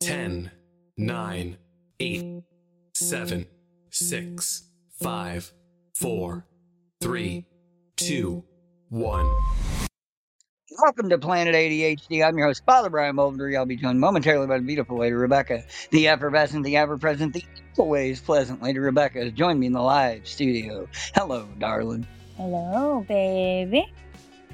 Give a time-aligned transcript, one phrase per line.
[0.00, 0.48] 10,
[0.96, 1.56] 9,
[1.98, 2.42] 8,
[2.94, 3.46] 7,
[3.90, 5.52] 6, 5,
[5.96, 6.46] 4,
[7.00, 7.46] 3,
[7.96, 8.44] 2,
[8.90, 9.30] 1.
[10.80, 12.24] Welcome to Planet ADHD.
[12.24, 13.58] I'm your host, Father Brian Mulder.
[13.58, 17.44] I'll be joined momentarily by the beautiful lady Rebecca, the effervescent, the ever present, the
[17.76, 20.88] always pleasant lady Rebecca has joined me in the live studio.
[21.16, 22.06] Hello, darling.
[22.36, 23.92] Hello, baby.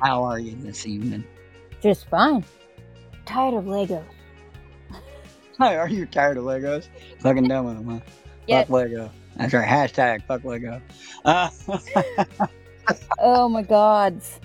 [0.01, 1.23] How are you this evening?
[1.83, 2.43] Just fine.
[3.27, 4.05] Tired of Legos.
[5.61, 6.89] Are you tired of Legos?
[7.21, 8.01] Fucking done with them, huh?
[8.47, 8.67] Yes.
[8.67, 9.11] Fuck Lego.
[9.37, 9.67] That's right.
[9.67, 10.81] Hashtag fuck Lego.
[11.25, 11.49] Uh,
[13.19, 14.41] Oh my gods.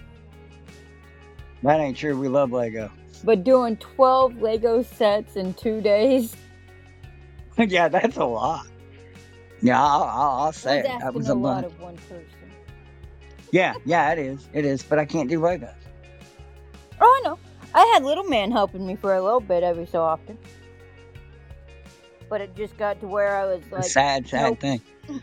[1.64, 2.18] that ain't true.
[2.18, 2.90] We love Lego.
[3.26, 6.38] But doing 12 Lego sets in two days?
[7.58, 8.66] yeah, that's a lot.
[9.62, 11.00] Yeah, I'll, I'll, I'll say That's it.
[11.02, 11.64] That was a a lot lot.
[11.66, 12.26] of one person.
[13.52, 14.48] Yeah, yeah, it is.
[14.54, 14.84] It is.
[14.84, 15.74] But I can't do Legos.
[17.02, 17.38] Oh, I know.
[17.74, 20.38] I had little man helping me for a little bit every so often.
[22.30, 24.60] But it just got to where I was like, sad, sad nope.
[24.60, 24.82] thing.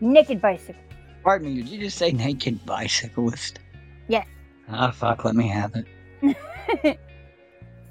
[0.00, 0.80] naked bicycle.
[1.22, 3.60] Pardon me, did you just say naked bicyclist?
[4.08, 4.26] Yes.
[4.68, 5.86] Ah, fuck, let me have it.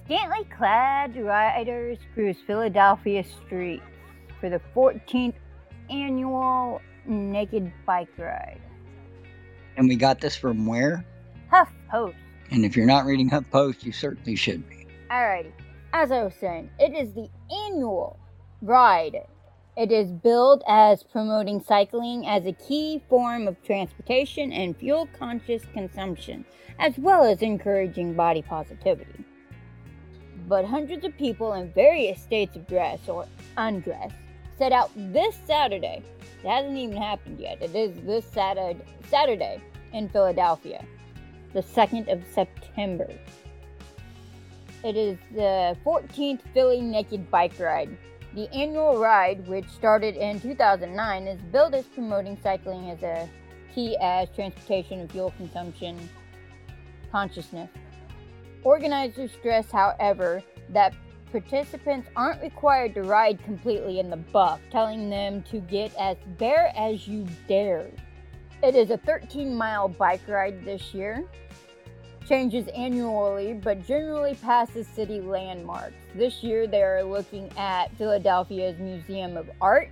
[0.06, 3.84] Scantily clad riders cruise Philadelphia streets
[4.40, 5.36] for the 14th
[5.90, 8.62] annual Naked Bike Ride.
[9.78, 11.06] And we got this from where?
[11.52, 12.16] Huff Post.
[12.52, 14.88] And if you're not reading HuffPost, you certainly should be.
[15.12, 15.52] Alrighty.
[15.94, 17.30] As I was saying, it is the
[17.68, 18.18] annual
[18.62, 19.26] ride.
[19.78, 25.64] It is billed as promoting cycling as a key form of transportation and fuel conscious
[25.74, 26.46] consumption,
[26.80, 29.24] as well as encouraging body positivity.
[30.48, 34.12] But hundreds of people in various states of dress or undress
[34.58, 36.04] set out this Saturday.
[36.44, 37.62] It hasn't even happened yet.
[37.62, 39.62] It is this Saturday, Saturday
[39.94, 40.84] in Philadelphia,
[41.54, 43.10] the 2nd of September.
[44.84, 47.98] It is the 14th Philly Naked Bike Ride.
[48.36, 53.28] The annual ride, which started in 2009, is billed as promoting cycling as a
[53.74, 55.98] key as transportation and fuel consumption
[57.12, 57.70] consciousness.
[58.64, 60.94] Organizers stress, however, that
[61.32, 66.72] participants aren't required to ride completely in the buff, telling them to get as bare
[66.76, 67.90] as you dare.
[68.62, 71.26] It is a 13 mile bike ride this year,
[72.30, 75.96] changes annually, but generally passes city landmarks.
[76.14, 79.90] This year, they are looking at Philadelphia's Museum of Art,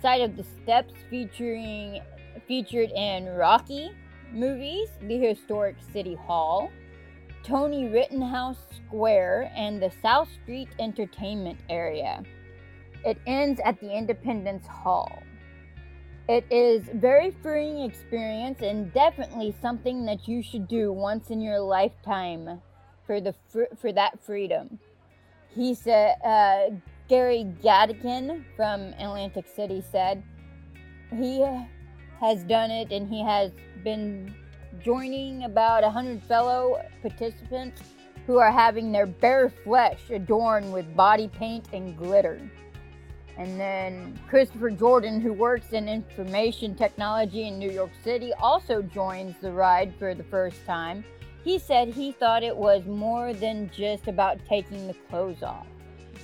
[0.00, 2.00] site of the steps featuring
[2.48, 3.90] featured in Rocky
[4.32, 6.70] movies, the historic City Hall,
[7.42, 12.22] Tony Rittenhouse Square, and the South Street Entertainment area.
[13.04, 15.22] It ends at the Independence Hall.
[16.26, 21.60] It is very freeing experience and definitely something that you should do once in your
[21.60, 22.62] lifetime
[23.06, 24.78] for the fr- for that freedom.
[25.54, 26.76] He said uh,
[27.08, 30.22] Gary Gadigan from Atlantic City said
[31.10, 31.44] he
[32.20, 33.52] has done it and he has
[33.82, 34.34] been
[34.82, 37.82] joining about 100 fellow participants
[38.26, 42.40] who are having their bare flesh adorned with body paint and glitter.
[43.36, 49.34] And then Christopher Jordan, who works in information technology in New York City, also joins
[49.40, 51.04] the ride for the first time.
[51.42, 55.66] He said he thought it was more than just about taking the clothes off.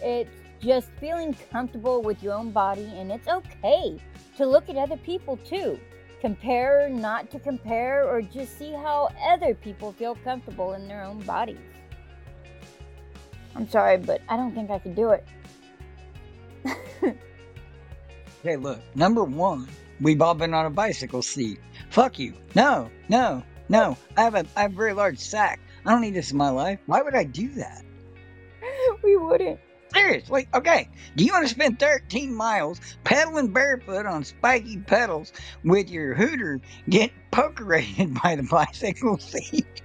[0.02, 3.98] It's just feeling comfortable with your own body, and it's okay
[4.36, 5.78] to look at other people too.
[6.20, 11.18] Compare, not to compare, or just see how other people feel comfortable in their own
[11.20, 11.58] bodies.
[13.56, 15.26] I'm sorry, but I don't think I could do it.
[18.40, 18.80] Okay, look.
[18.94, 19.68] Number one,
[20.00, 21.60] we've all been on a bicycle seat.
[21.90, 22.32] Fuck you.
[22.54, 23.98] No, no, no.
[24.16, 25.60] I have a, I have a very large sack.
[25.84, 26.78] I don't need this in my life.
[26.86, 27.84] Why would I do that?
[29.02, 29.60] we wouldn't.
[29.92, 30.88] Seriously, okay.
[31.16, 35.32] Do you want to spend 13 miles pedaling barefoot on spiky pedals
[35.64, 39.82] with your hooter get poke-rated by the bicycle seat?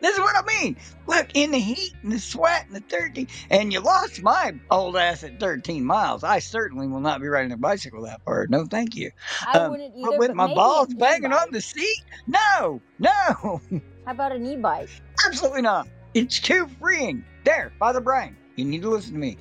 [0.00, 0.76] This is what I mean.
[1.06, 4.96] Look, in the heat and the sweat and the 13, and you lost my old
[4.96, 6.22] ass at 13 miles.
[6.22, 8.46] I certainly will not be riding a bicycle that far.
[8.48, 9.10] No, thank you.
[9.46, 10.18] I Um, wouldn't but either.
[10.18, 12.02] with but my balls an banging on the seat?
[12.26, 13.08] No, no,
[14.04, 14.90] How about an e-bike?
[15.26, 15.88] absolutely not.
[16.14, 17.24] It's too freeing.
[17.44, 19.38] There, Father Brian, you need to listen to me.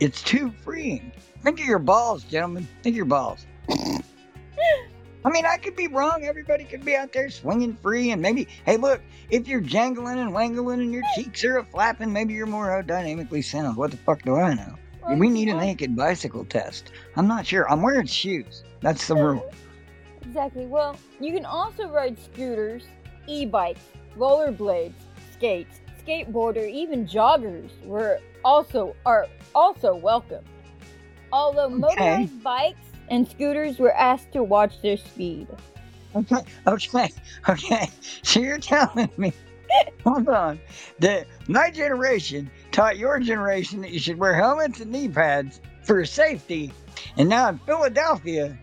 [0.00, 1.10] It's too freeing.
[1.42, 2.68] Think of your balls, gentlemen.
[2.82, 3.46] Think of your balls.
[5.24, 6.24] I mean, I could be wrong.
[6.24, 9.00] Everybody could be out there swinging free, and maybe, hey, look,
[9.30, 13.44] if you're jangling and wangling and your cheeks are a flapping, maybe you're more aerodynamically
[13.44, 13.76] sound.
[13.76, 14.74] What the fuck do I know?
[15.16, 16.92] We need a naked bicycle test.
[17.16, 17.70] I'm not sure.
[17.70, 18.62] I'm wearing shoes.
[18.82, 19.50] That's the rule.
[20.22, 20.66] Exactly.
[20.66, 22.84] Well, you can also ride scooters,
[23.26, 23.80] e-bikes,
[24.18, 24.92] rollerblades,
[25.32, 30.44] skates, skateboarder, even joggers were also are also welcome.
[31.32, 35.48] Although motorized bikes and scooters were asked to watch their speed.
[36.14, 37.10] Okay, okay,
[37.48, 37.90] okay.
[38.22, 39.32] So you're telling me,
[40.04, 40.58] hold on,
[41.00, 46.04] that my generation taught your generation that you should wear helmets and knee pads for
[46.04, 46.72] safety,
[47.16, 48.58] and now in Philadelphia,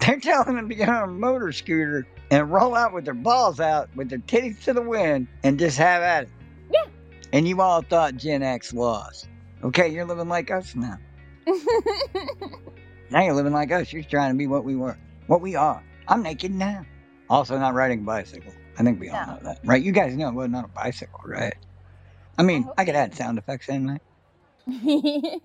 [0.00, 3.60] they're telling them to get on a motor scooter and roll out with their balls
[3.60, 6.30] out, with their titties to the wind, and just have at it.
[6.72, 6.84] Yeah.
[7.32, 9.28] And you all thought Gen X lost.
[9.62, 10.98] Okay, you're living like us now.
[13.10, 13.92] Now you're living like us.
[13.92, 15.82] You're trying to be what we were, what we are.
[16.08, 16.84] I'm naked now.
[17.28, 18.52] Also, not riding a bicycle.
[18.78, 19.32] I think we all No.
[19.34, 19.82] know that, right?
[19.82, 21.54] You guys know it wasn't on a bicycle, right?
[22.38, 24.02] I mean, hope I could add sound effects in, right?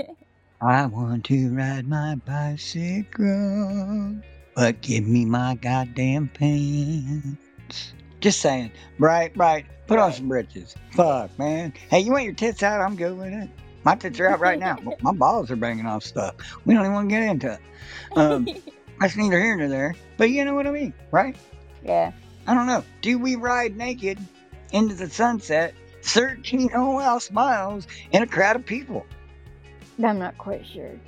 [0.62, 4.22] I want to ride my bicycle,
[4.56, 7.94] but give me my goddamn pants.
[8.20, 8.72] Just saying.
[9.00, 9.66] Right, right.
[9.88, 10.76] Put on some britches.
[10.92, 11.74] Fuck, man.
[11.90, 12.82] Hey, you want your tits out?
[12.82, 13.50] I'm good with it.
[13.84, 14.78] My tits are out right now.
[15.02, 16.36] my balls are banging off stuff.
[16.66, 17.60] We don't even want to get into it.
[18.18, 18.48] Um,
[19.00, 19.96] that's neither here nor there.
[20.18, 21.36] But you know what I mean, right?
[21.84, 22.12] yeah.
[22.48, 22.84] I don't know.
[23.02, 24.18] Do we ride naked
[24.72, 29.06] into the sunset, 13 whole house miles in a crowd of people?
[30.04, 31.00] I'm not quite sure.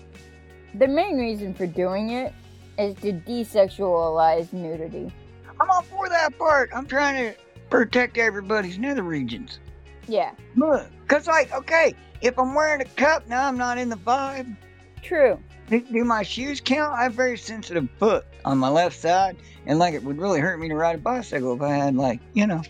[0.76, 2.34] The main reason for doing it
[2.78, 5.12] is to desexualize nudity.
[5.60, 6.70] I'm all for that part.
[6.74, 7.40] I'm trying to
[7.70, 9.60] protect everybody's nether regions.
[10.08, 13.96] Yeah, Look, cause like, okay, if I'm wearing a cup, now I'm not in the
[13.96, 14.56] vibe.
[15.02, 15.40] true.
[15.70, 16.94] Do, do my shoes count?
[16.94, 20.60] I have very sensitive foot on my left side, and like it would really hurt
[20.60, 22.62] me to ride a bicycle if I had like, you know.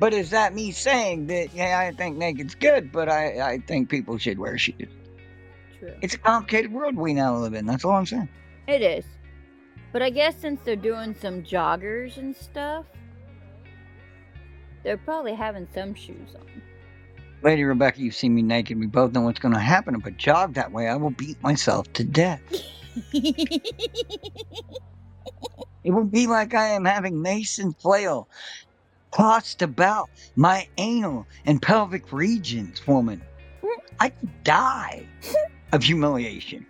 [0.00, 1.54] But is that me saying that?
[1.54, 4.88] Yeah, I think naked's good, but I I think people should wear shoes.
[5.78, 5.94] True.
[6.02, 7.66] It's a complicated world we now live in.
[7.66, 8.28] That's all I'm saying.
[8.66, 9.04] It is.
[9.92, 12.86] But I guess since they're doing some joggers and stuff,
[14.82, 16.62] they're probably having some shoes on.
[17.42, 18.78] Lady Rebecca, you've seen me naked.
[18.78, 19.96] We both know what's going to happen.
[19.96, 22.40] If I jog that way, I will beat myself to death.
[25.84, 28.28] It will be like I am having mason flail
[29.12, 33.20] tossed about my anal and pelvic regions, woman.
[34.00, 35.06] I could die
[35.72, 36.66] of humiliation.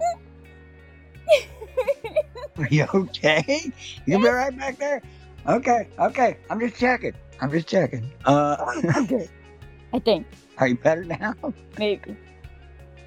[2.58, 3.72] Are you okay?
[4.06, 5.02] You'll be right back there?
[5.46, 6.38] Okay, okay.
[6.48, 7.12] I'm just checking.
[7.40, 8.10] I'm just checking.
[8.24, 8.56] Uh,
[8.96, 9.28] okay.
[9.96, 10.26] I think.
[10.58, 11.34] are you better now?
[11.78, 12.16] Maybe.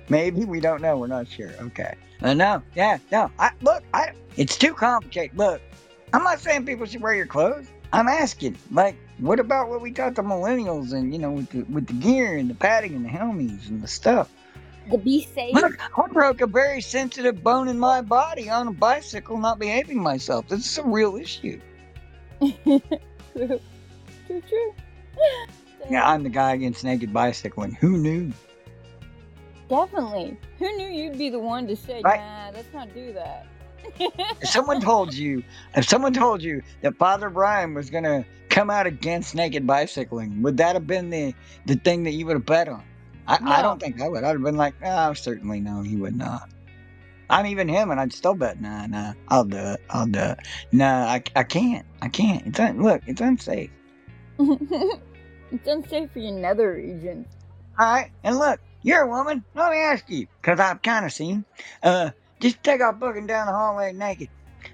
[0.10, 0.98] Maybe we don't know.
[0.98, 1.52] We're not sure.
[1.62, 1.94] Okay.
[2.22, 2.64] Uh, no.
[2.76, 2.98] Yeah.
[3.12, 3.32] No.
[3.38, 3.84] I look.
[3.94, 4.14] I.
[4.38, 5.38] It's too complicated.
[5.38, 5.62] Look.
[6.14, 7.68] I'm not saying people should wear your clothes.
[7.94, 11.62] I'm asking, like, what about what we taught the millennials and you know with the
[11.64, 14.32] with the gear and the padding and the helmets and the stuff?
[14.90, 15.54] The be safe.
[15.54, 20.02] Look, I broke a very sensitive bone in my body on a bicycle, not behaving
[20.02, 20.48] myself.
[20.48, 21.62] This is a real issue.
[22.42, 22.82] true.
[23.36, 23.60] True,
[24.28, 24.74] true.
[25.90, 27.72] Yeah, I'm the guy against naked bicycling.
[27.74, 28.32] Who knew?
[29.70, 30.38] Definitely.
[30.58, 32.20] Who knew you'd be the one to say, Right.
[32.20, 33.46] nah, let's not do that?
[34.42, 35.44] If someone told you,
[35.76, 40.58] if someone told you that Father Brian was gonna come out against naked bicycling, would
[40.58, 41.34] that have been the
[41.66, 42.84] the thing that you would have bet on?
[43.28, 44.24] I, I don't think I would.
[44.24, 46.50] I'd have been like, oh, certainly no, he would not.
[47.30, 50.40] I'm even him, and I'd still bet, nah, nah, I'll do it, I'll do it.
[50.72, 52.46] Nah, I, I can't, I can't.
[52.48, 53.70] It's un- look, it's unsafe.
[55.52, 57.26] it's unsafe for your nether region.
[57.78, 59.44] All right, and look, you're a woman.
[59.56, 61.46] Let me ask you, because I've kind of seen.
[61.82, 64.30] Uh, just take off booking down the hallway naked.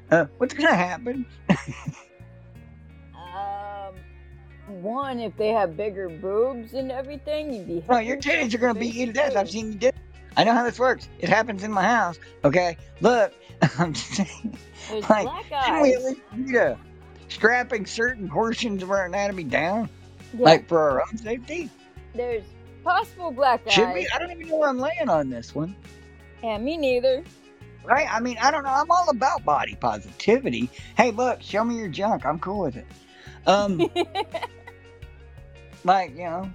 [0.10, 1.26] Uh, what's gonna happen?
[3.16, 3.94] Um,
[4.82, 7.84] one, if they have bigger boobs and everything, you'd be.
[7.90, 9.36] No, your titties are gonna beat you to death.
[9.36, 9.88] I've seen you do.
[9.88, 9.96] it.
[10.38, 11.08] I know how this works.
[11.20, 12.20] It happens in my house.
[12.44, 13.34] Okay, look,
[13.80, 14.58] I'm just saying.
[14.90, 16.76] There's like, black Shouldn't we at least be uh,
[17.30, 19.90] strapping certain portions of our anatomy down,
[20.38, 21.70] Yeah, like for our own safety?
[22.15, 22.44] there's
[22.84, 23.74] possible black eyes.
[23.74, 24.08] Should we?
[24.13, 25.75] I don't even know where I'm laying on this one.
[26.44, 27.24] Yeah, me neither.
[27.84, 28.08] Right?
[28.12, 28.72] I mean, I don't know.
[28.72, 30.70] I'm all about body positivity.
[30.98, 32.25] Hey, look, show me your junk.
[32.25, 32.86] I'm cool with it.
[33.46, 33.80] Um,
[35.84, 36.51] like you know,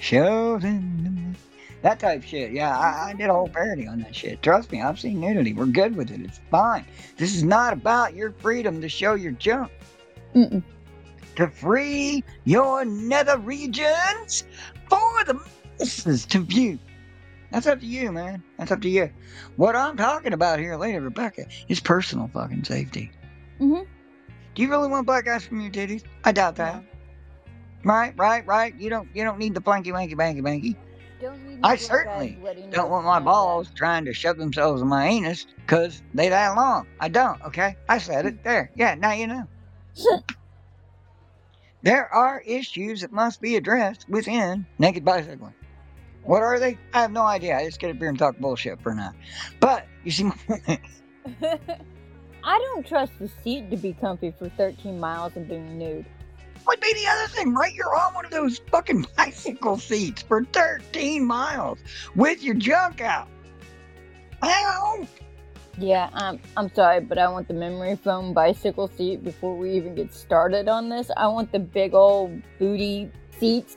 [0.00, 1.36] show them
[1.82, 2.52] that type shit.
[2.52, 4.42] Yeah, I, I did a whole parody on that shit.
[4.42, 5.52] Trust me, I've seen nudity.
[5.52, 6.20] We're good with it.
[6.22, 6.86] It's fine.
[7.18, 9.70] This is not about your freedom to show your junk.
[10.34, 10.62] Mm-mm.
[11.36, 14.44] To free your nether regions
[14.88, 15.40] for the
[15.78, 16.78] masses to view.
[17.50, 18.42] That's up to you, man.
[18.58, 19.10] That's up to you.
[19.56, 23.10] What I'm talking about here, Lady Rebecca, is personal fucking safety.
[23.60, 23.86] Mhm.
[24.54, 26.04] Do you really want black eyes from your titties?
[26.24, 26.82] I doubt that.
[27.84, 28.74] Right, right, right.
[28.78, 29.08] You don't.
[29.14, 30.76] You don't need the blanky, wanky, banky, banky.
[31.62, 32.38] I certainly
[32.70, 36.86] Don't want my balls trying to shove themselves in my anus because they that long.
[37.00, 37.40] I don't.
[37.42, 38.70] Okay, I said it there.
[38.74, 39.46] Yeah, now you know.
[41.84, 45.52] There are issues that must be addressed within naked bicycling.
[46.22, 46.78] What are they?
[46.94, 47.58] I have no idea.
[47.58, 49.12] I just get up here and talk bullshit for now.
[49.60, 50.80] But you see, my point.
[52.44, 56.06] I don't trust the seat to be comfy for 13 miles and being nude.
[56.66, 57.74] would be the other thing, right?
[57.74, 61.78] You're on one of those fucking bicycle seats for 13 miles
[62.16, 63.28] with your junk out.
[64.42, 65.06] Ow!
[65.76, 69.94] Yeah, I'm, I'm sorry, but I want the memory foam bicycle seat before we even
[69.94, 71.10] get started on this.
[71.16, 73.76] I want the big old booty seats.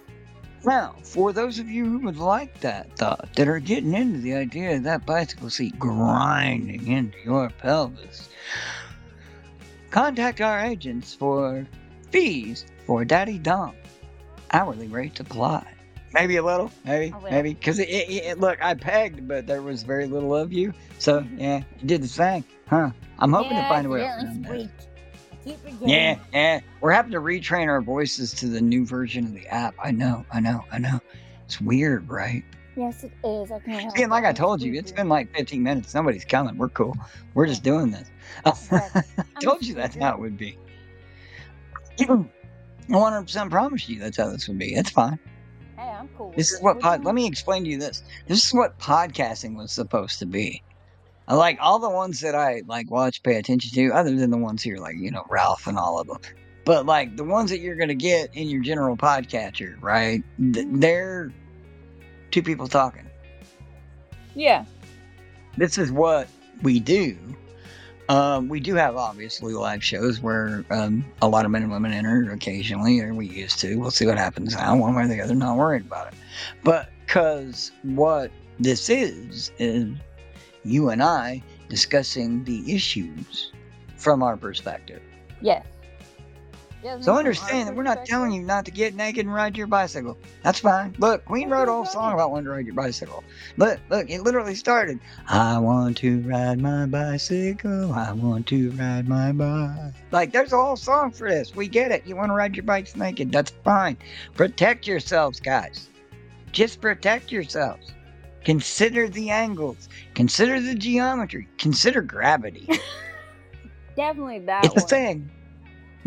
[0.63, 4.35] Now, for those of you who would like that thought, that are getting into the
[4.35, 8.29] idea of that bicycle seat grinding into your pelvis,
[9.89, 11.65] contact our agents for
[12.11, 13.73] fees for Daddy Dom.
[14.51, 15.65] Hourly rates apply.
[16.13, 17.31] Maybe a little, maybe, I will.
[17.31, 17.53] maybe.
[17.53, 20.73] Because it, it, it- look, I pegged, but there was very little of you.
[20.99, 21.39] So, mm-hmm.
[21.39, 22.43] yeah, you did the thing.
[22.67, 22.91] Huh.
[23.19, 24.69] I'm hoping yeah, to find a way yeah, around that.
[25.45, 25.57] Keep.
[25.81, 26.59] Yeah, yeah.
[26.81, 29.75] We're having to retrain our voices to the new version of the app.
[29.81, 30.99] I know, I know, I know.
[31.45, 32.43] It's weird, right?
[32.75, 33.51] Yes, it is.
[33.51, 34.25] I can't See, and like.
[34.25, 35.95] I told you, it's been like 15 minutes.
[35.95, 36.57] Nobody's coming.
[36.57, 36.95] We're cool.
[37.33, 38.11] We're just doing this.
[38.45, 40.57] I told you that's how it would be.
[41.99, 42.05] I
[42.89, 44.75] 100% promise you that's how this would be.
[44.75, 45.17] It's fine.
[45.77, 46.33] Hey, I'm cool.
[46.35, 47.03] This is what pod.
[47.03, 48.01] Let me explain to you this.
[48.27, 50.63] This is what podcasting was supposed to be.
[51.27, 54.37] I like all the ones that I like watch, pay attention to, other than the
[54.37, 56.17] ones here, like you know Ralph and all of them.
[56.65, 60.23] But like the ones that you're gonna get in your general podcatcher, right?
[60.53, 61.31] th- They're
[62.31, 63.07] two people talking.
[64.35, 64.65] Yeah.
[65.57, 66.27] This is what
[66.63, 67.17] we do.
[68.09, 71.91] Um, we do have obviously live shows where um, a lot of men and women
[71.91, 73.75] enter occasionally, or we used to.
[73.75, 75.35] We'll see what happens now, one way or the other.
[75.35, 76.13] Not worried about it.
[76.63, 79.89] But because what this is is
[80.63, 83.51] you and I discussing the issues
[83.97, 85.01] from our perspective.
[85.41, 85.65] Yes.
[87.01, 90.17] So understand that we're not telling you not to get naked and ride your bicycle.
[90.43, 90.95] That's fine.
[90.97, 93.23] Look, Queen wrote a whole song about wanting to ride your bicycle.
[93.57, 94.99] Look, look, it literally started.
[95.27, 97.93] I want to ride my bicycle.
[97.93, 99.93] I want to ride my bike.
[100.11, 101.55] Like, there's a whole song for this.
[101.55, 102.05] We get it.
[102.05, 103.31] You want to ride your bikes naked.
[103.31, 103.97] That's fine.
[104.35, 105.89] Protect yourselves, guys.
[106.51, 107.91] Just protect yourselves.
[108.43, 109.89] Consider the angles.
[110.15, 111.47] Consider the geometry.
[111.57, 112.67] Consider gravity.
[113.95, 114.87] Definitely that It's the one.
[114.87, 115.31] thing.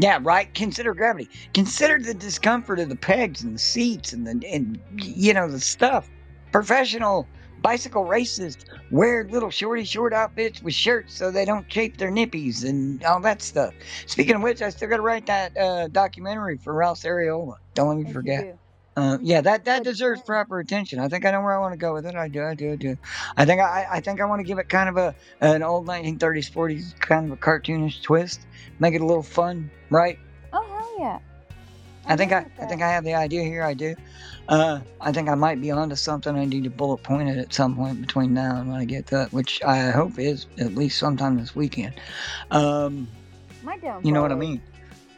[0.00, 0.52] Yeah, right.
[0.54, 1.30] Consider gravity.
[1.54, 5.60] Consider the discomfort of the pegs and the seats and the and you know the
[5.60, 6.10] stuff.
[6.52, 7.28] Professional
[7.58, 12.64] bicycle racists wear little shorty short outfits with shirts so they don't chafe their nippies
[12.64, 13.74] and all that stuff.
[14.06, 17.56] Speaking of which, I still got to write that uh, documentary for Ralph Areola.
[17.74, 18.48] Don't let me Yes, forget.
[18.96, 20.98] Uh, yeah, that that deserves proper attention.
[20.98, 22.14] I think I know where I want to go with it.
[22.16, 22.96] I do, I do, I do.
[23.36, 25.86] I think I, I think I want to give it kind of a an old
[25.86, 28.40] 1930s, 40s kind of a cartoonish twist.
[28.80, 30.18] Make it a little fun, right?
[30.52, 31.18] Oh hell yeah!
[32.06, 32.82] I think I, I think.
[32.82, 33.62] I have the idea here.
[33.62, 33.94] I do.
[34.48, 36.34] Uh, I think I might be onto something.
[36.36, 39.06] I need to bullet point it at some point between now and when I get
[39.08, 41.94] to it, which I hope is at least sometime this weekend.
[42.50, 43.06] Um,
[43.62, 44.04] My downfall.
[44.04, 44.60] you know what I mean?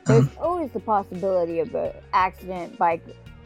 [0.04, 3.02] There's Um, always the possibility of an accident, bike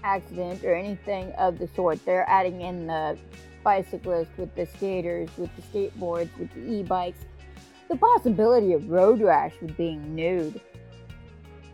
[0.07, 2.05] accident, or anything of the sort.
[2.07, 3.19] They're adding in the
[3.65, 7.25] bicyclists with the skaters, with the skateboards, with the e-bikes.
[7.89, 10.61] The possibility of road rash with being nude.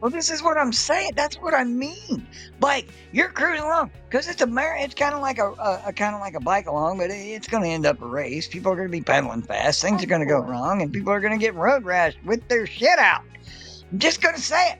[0.02, 1.12] Well, this is what I'm saying.
[1.14, 2.26] That's what I mean.
[2.60, 5.92] Like you're cruising along because it's a mar- It's kind of like a, a, a
[5.92, 8.48] kind of like a bike along, but it, it's going to end up a race.
[8.48, 9.80] People are going to be pedaling fast.
[9.80, 12.46] Things are going to go wrong, and people are going to get road rash with
[12.48, 13.22] their shit out.
[13.92, 14.78] I'm just going to say it.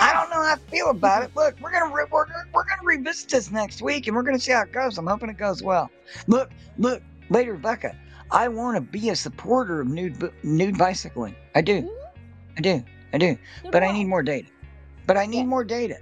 [0.00, 1.30] I don't know how I feel about it.
[1.34, 4.38] Look, we're gonna re- we're, gonna- we're gonna revisit this next week, and we're gonna
[4.38, 4.98] see how it goes.
[4.98, 5.90] I'm hoping it goes well.
[6.26, 7.96] Look, look, Lady Rebecca,
[8.30, 11.34] I want to be a supporter of nude nude bicycling.
[11.54, 11.88] I do, Mhm.
[12.56, 13.38] I do, I do.
[13.70, 14.48] But I need more data.
[15.06, 15.46] But I need Yes.
[15.46, 15.96] more data.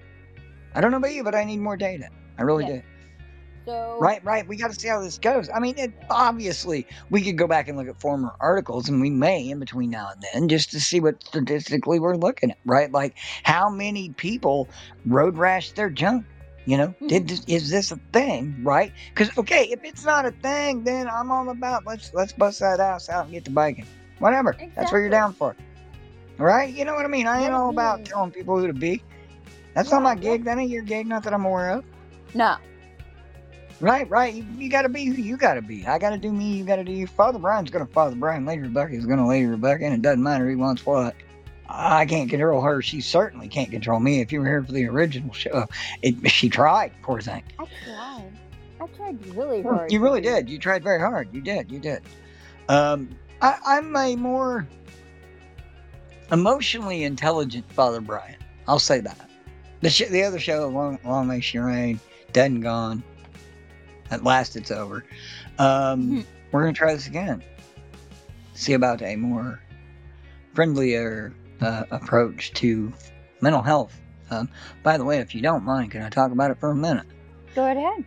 [0.75, 2.09] I don't know about you, but I need more data.
[2.39, 2.83] I really Yes.
[2.83, 2.89] do.
[3.67, 4.47] So Right, right.
[4.47, 5.51] We got to see how this goes.
[5.55, 9.11] I mean, it, obviously, we could go back and look at former articles, and we
[9.11, 12.59] may in between now and then, just to see what statistically we're looking at.
[12.65, 14.69] Right, like how many people
[15.07, 16.27] road rash their junk.
[16.65, 17.07] You know, Mm-hmm.
[17.09, 18.57] did this, is this a thing?
[18.63, 18.93] Right?
[19.15, 22.81] Because okay, if it's not a thing, then I'm all about let's let's bust that
[22.81, 23.87] ass out and get to biking.
[24.19, 24.57] Whatever.
[24.75, 25.57] That's what you're down for.
[26.39, 26.73] Right?
[26.73, 27.27] You know what I mean?
[27.27, 29.03] I ain't all about telling people who to be.
[29.75, 30.37] That's not Yeah, my yeah.
[30.37, 30.45] gig.
[30.45, 31.07] That ain't your gig.
[31.07, 31.85] Not that I'm aware of.
[32.35, 32.57] no,
[33.81, 34.33] Right, right.
[34.35, 35.87] You, you got to be who you got to be.
[35.87, 36.57] I got to do me.
[36.57, 37.07] You got to do you.
[37.07, 38.47] Father Brian's going to Father Brian.
[38.47, 41.15] Lady Rebecca's going to Lady Rebecca, and it doesn't matter who wants what.
[41.69, 42.81] I can't control her.
[42.81, 44.21] She certainly can't control me.
[44.21, 45.67] If you were here for the original show,
[46.01, 46.93] it, she tried.
[47.03, 47.43] Poor thing.
[47.59, 48.33] I tried.
[48.81, 49.91] I tried really hard.
[49.93, 50.49] You really did.
[50.49, 51.29] You tried very hard.
[51.35, 51.71] You did.
[51.71, 52.03] You did.
[52.69, 53.11] Um,
[53.43, 54.67] I, I'm a more
[56.33, 58.37] emotionally intelligent Father Brian.
[58.69, 59.29] I'll say that.
[59.81, 62.01] the sh- the other show, Long, Long May She Reign,
[62.33, 63.03] Dead and Gone.
[64.11, 65.05] At last, it's over.
[65.59, 66.25] Um, Mhm.
[66.53, 67.43] We're gonna try this again.
[68.55, 69.61] See about a more
[70.55, 72.93] friendlier uh, approach to
[73.41, 73.99] mental health.
[74.31, 74.49] Um,
[74.83, 77.07] by the way, if you don't mind, can I talk about it for a minute?
[77.55, 78.05] Go ahead.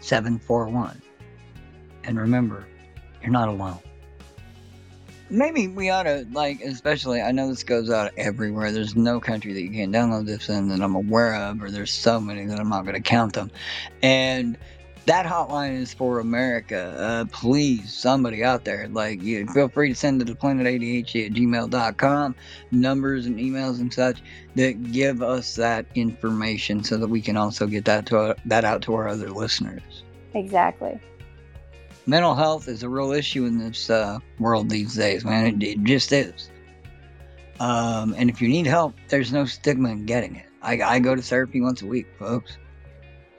[0.00, 1.00] 741.
[2.04, 2.66] And remember,
[3.22, 3.78] you're not alone.
[5.30, 8.72] Maybe we ought to, like, especially, I know this goes out everywhere.
[8.72, 11.92] There's no country that you can't download this in that I'm aware of, or there's
[11.92, 13.50] so many that I'm not going to count them.
[14.02, 14.56] And
[15.08, 16.94] that hotline is for America.
[16.98, 21.32] Uh, please, somebody out there, like, you feel free to send it to planetadhd at
[21.32, 22.34] gmail.com,
[22.72, 24.22] numbers and emails and such
[24.54, 28.66] that give us that information so that we can also get that to our, that
[28.66, 30.04] out to our other listeners.
[30.34, 31.00] Exactly.
[32.04, 35.46] Mental health is a real issue in this uh, world these days, man.
[35.46, 36.50] It, it just is.
[37.60, 40.46] Um, and if you need help, there's no stigma in getting it.
[40.60, 42.58] I, I go to therapy once a week, folks.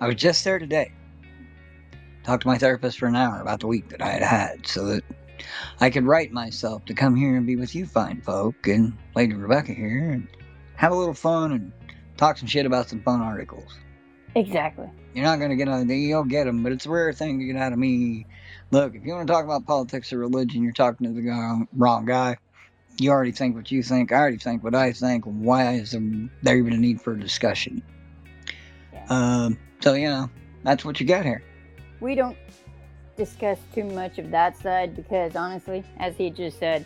[0.02, 0.94] I was just there today.
[2.24, 4.86] Talked to my therapist for an hour about the week that I had had so
[4.86, 5.04] that
[5.80, 9.34] I could write myself to come here and be with you fine folk and Lady
[9.34, 10.28] Rebecca here and
[10.76, 11.72] have a little fun and
[12.18, 13.78] talk some shit about some fun articles.
[14.36, 14.90] Exactly.
[15.14, 17.46] You're not going to get out you'll get them, but it's a rare thing to
[17.46, 18.26] get out of me.
[18.72, 21.58] Look, if you want to talk about politics or religion, you're talking to the guy,
[21.76, 22.38] wrong guy.
[23.00, 24.12] You already think what you think.
[24.12, 25.24] I already think what I think.
[25.24, 25.96] Why is
[26.44, 27.82] there even a need for a discussion?
[28.94, 29.06] Yeah.
[29.10, 30.30] Um, so, you know,
[30.64, 31.44] that's what you got here.
[32.02, 32.38] We don't
[33.18, 36.86] discuss too much of that side because honestly, as he just said,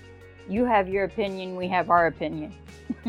[0.50, 2.54] you have your opinion, we have our opinion.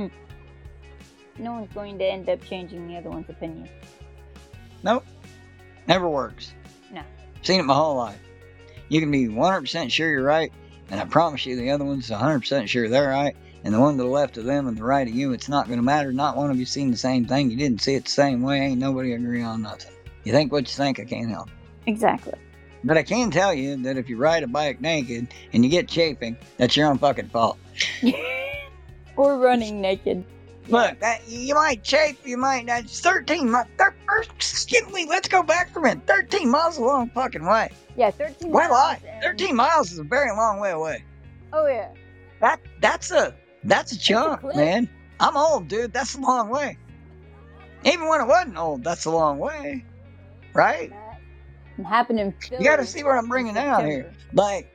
[1.39, 3.69] no one's going to end up changing the other one's opinion.
[4.83, 5.05] Nope.
[5.89, 6.55] Never works.
[6.93, 7.03] No.
[7.43, 8.21] Seen it my whole life.
[8.89, 10.53] You can be 100% sure you're right,
[10.91, 14.03] and I promise you the other one's 100% sure they're right, and the one to
[14.03, 16.13] the left of them and the right of you, it's not going to matter.
[16.13, 17.51] Not one of you seen the same thing.
[17.51, 18.61] You didn't see it the same way.
[18.61, 19.93] Ain't nobody agree on nothing.
[20.23, 21.49] You think what you think, I can't help.
[21.87, 22.35] Exactly.
[22.83, 25.89] But I can tell you that if you ride a bike naked and you get
[25.89, 27.59] chafing, that's your own fucking fault.
[29.17, 30.25] or running naked.
[30.69, 32.67] Look, that, you might chafe, you might.
[32.67, 33.67] That's 13 miles.
[33.81, 33.95] Er,
[34.35, 36.07] excuse me, let's go back for a minute.
[36.07, 37.71] 13 miles is a long fucking way.
[37.97, 38.73] Yeah, 13 Why miles.
[38.73, 39.01] lie?
[39.07, 41.05] and- 13 miles is a very long way away.
[41.53, 41.89] Oh, yeah.
[42.41, 44.57] That that's a that's a chunk, clip.
[44.57, 44.89] man.
[45.21, 45.93] I'm old, dude.
[45.93, 46.77] That's a long way.
[47.85, 49.85] Even when I wasn't old, that's a long way,
[50.53, 50.93] right?
[51.79, 52.63] That happened in Philly.
[52.63, 54.13] You got to see what I'm bringing in out here.
[54.33, 54.71] Like,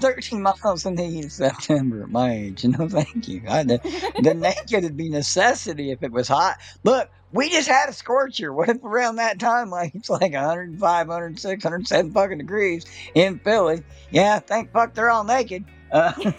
[0.00, 2.64] 13 miles in the heat of September at my age.
[2.64, 3.42] No, thank you.
[3.48, 6.58] I, the, the naked would be necessity if it was hot.
[6.84, 8.52] Look, we just had a scorcher.
[8.56, 13.82] What if around that time, like it's like 105, 106, 107 fucking degrees in Philly?
[14.10, 15.64] Yeah, thank fuck they're all naked.
[15.92, 16.12] Uh,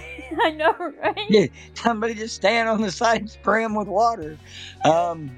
[0.43, 1.25] I know, right?
[1.29, 1.47] Yeah.
[1.73, 4.37] somebody just stand on the side and spray them with water.
[4.83, 5.31] Um,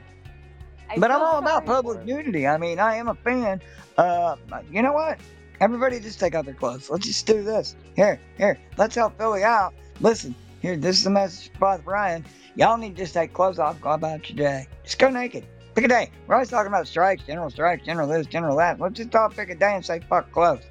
[0.89, 2.47] I but I'm all about public nudity.
[2.47, 3.61] I mean, I am a fan.
[3.97, 4.35] Uh,
[4.71, 5.19] you know what?
[5.59, 6.89] Everybody just take off their clothes.
[6.89, 7.75] Let's just do this.
[7.95, 8.57] Here, here.
[8.77, 9.73] Let's help Philly out.
[9.99, 10.77] Listen, here.
[10.77, 12.25] This is the message for Father Brian.
[12.55, 13.79] Y'all need to just take clothes off.
[13.81, 14.67] Go about your day.
[14.83, 15.45] Just go naked.
[15.75, 16.11] Pick a day.
[16.27, 18.79] We're always talking about strikes, general strikes, general this, general that.
[18.79, 20.63] Let's just all pick a day and say fuck clothes.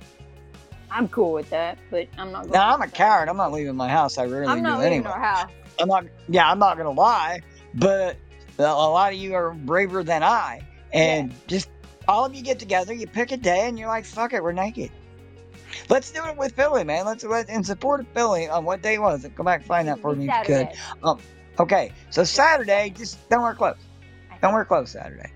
[0.90, 2.48] I'm cool with that, but I'm not.
[2.48, 3.28] Now I'm a coward.
[3.28, 4.18] I'm not leaving my house.
[4.18, 5.12] I rarely I'm not do leaving anyway.
[5.12, 5.50] our house.
[5.78, 6.06] I'm not.
[6.28, 7.40] Yeah, I'm not gonna lie,
[7.74, 8.16] but
[8.58, 10.60] a lot of you are braver than I,
[10.92, 11.70] and just
[12.06, 14.52] all of you get together, you pick a day, and you're like, "Fuck it, we're
[14.52, 14.90] naked."
[15.88, 17.04] Let's do it with Philly, man.
[17.04, 18.48] Let's let in support of Philly.
[18.48, 19.34] On what day was it?
[19.34, 20.68] Go back and find that for me if you could.
[20.68, 20.78] Saturday.
[21.02, 21.18] Um,
[21.60, 23.76] okay, so Saturday, just don't wear clothes.
[24.40, 25.30] Don't wear clothes Saturday.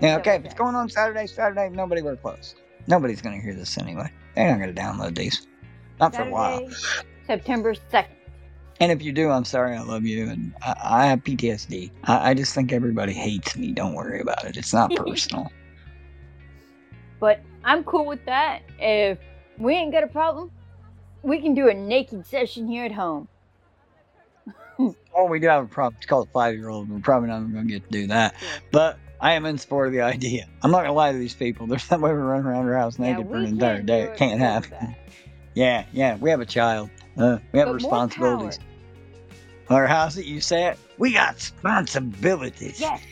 [0.00, 0.36] Yeah, okay.
[0.36, 2.54] If it's going on Saturday, Saturday, nobody wear clothes.
[2.86, 4.10] Nobody's gonna hear this anyway.
[4.34, 5.46] They're not gonna download these.
[6.00, 6.68] Not for a while.
[7.26, 8.17] September 2nd.
[8.80, 9.76] And if you do, I'm sorry.
[9.76, 11.90] I love you, and I, I have PTSD.
[12.04, 13.72] I, I just think everybody hates me.
[13.72, 14.56] Don't worry about it.
[14.56, 15.50] It's not personal.
[17.18, 18.62] But I'm cool with that.
[18.78, 19.18] If
[19.58, 20.50] we ain't got a problem,
[21.22, 23.28] we can do a naked session here at home.
[24.78, 25.96] oh, we do have a problem.
[25.98, 26.88] It's called a five year old.
[26.88, 28.34] We're probably not going to get to do that.
[28.70, 30.46] But I am in support of the idea.
[30.62, 31.66] I'm not going to lie to these people.
[31.68, 34.02] There's no way we're running around our house Yeah, naked for we an entire day.
[34.02, 34.94] It can't happen.
[35.54, 36.16] Yeah, yeah.
[36.16, 36.90] We have a child.
[37.16, 38.60] Uh, we have But responsibilities.
[39.70, 40.78] Our house that you it?
[40.96, 42.80] we got responsibilities.
[42.80, 43.02] Yes,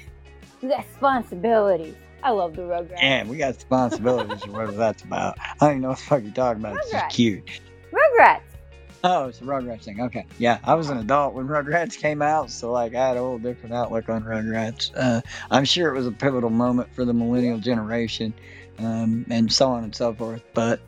[0.62, 1.94] we got responsibilities.
[2.22, 3.00] I love the Rugrats.
[3.00, 5.38] Yeah, we got responsibilities or whatever that's about.
[5.38, 6.76] I don't even know what the fuck you're talking about.
[6.76, 6.90] It's Rugrats.
[7.02, 7.60] just cute.
[7.92, 8.40] Rugrats.
[9.04, 10.00] Oh, it's a Rugrats thing.
[10.00, 10.26] Okay.
[10.38, 13.38] Yeah, I was an adult when Rugrats came out, so like I had a whole
[13.38, 14.90] different outlook on Rugrats.
[14.96, 18.32] Uh, I'm sure it was a pivotal moment for the millennial generation,
[18.78, 20.42] um, and so on and so forth.
[20.54, 20.80] But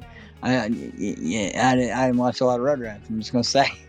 [0.42, 3.08] I, yeah, I, didn't- I didn't watch a lot of Rugrats.
[3.08, 3.70] I'm just gonna say.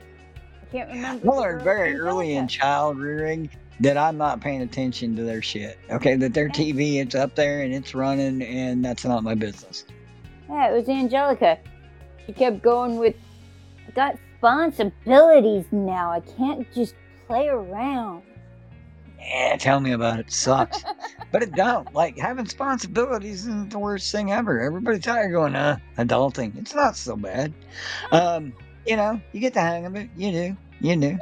[0.72, 1.32] Can't remember.
[1.32, 5.80] I learned very early in child rearing that I'm not paying attention to their shit.
[5.90, 9.86] Okay, that their TV it's up there and it's running, and that's not my business.
[10.50, 11.58] Yeah, it was Angelica.
[12.26, 13.16] She kept going with,
[13.88, 16.12] I got responsibilities now.
[16.12, 16.96] I can't just
[17.28, 18.24] play around.
[19.20, 20.32] Yeah, tell me about it.
[20.32, 20.84] Sucks.
[21.32, 21.92] but it don't.
[21.94, 24.60] Like having responsibilities isn't the worst thing ever.
[24.60, 26.58] Everybody's tired going, uh, adulting.
[26.58, 27.54] It's not so bad.
[28.12, 28.54] Um,
[28.90, 30.10] you know, you get the hang of it.
[30.18, 30.58] You do.
[30.82, 31.18] You do.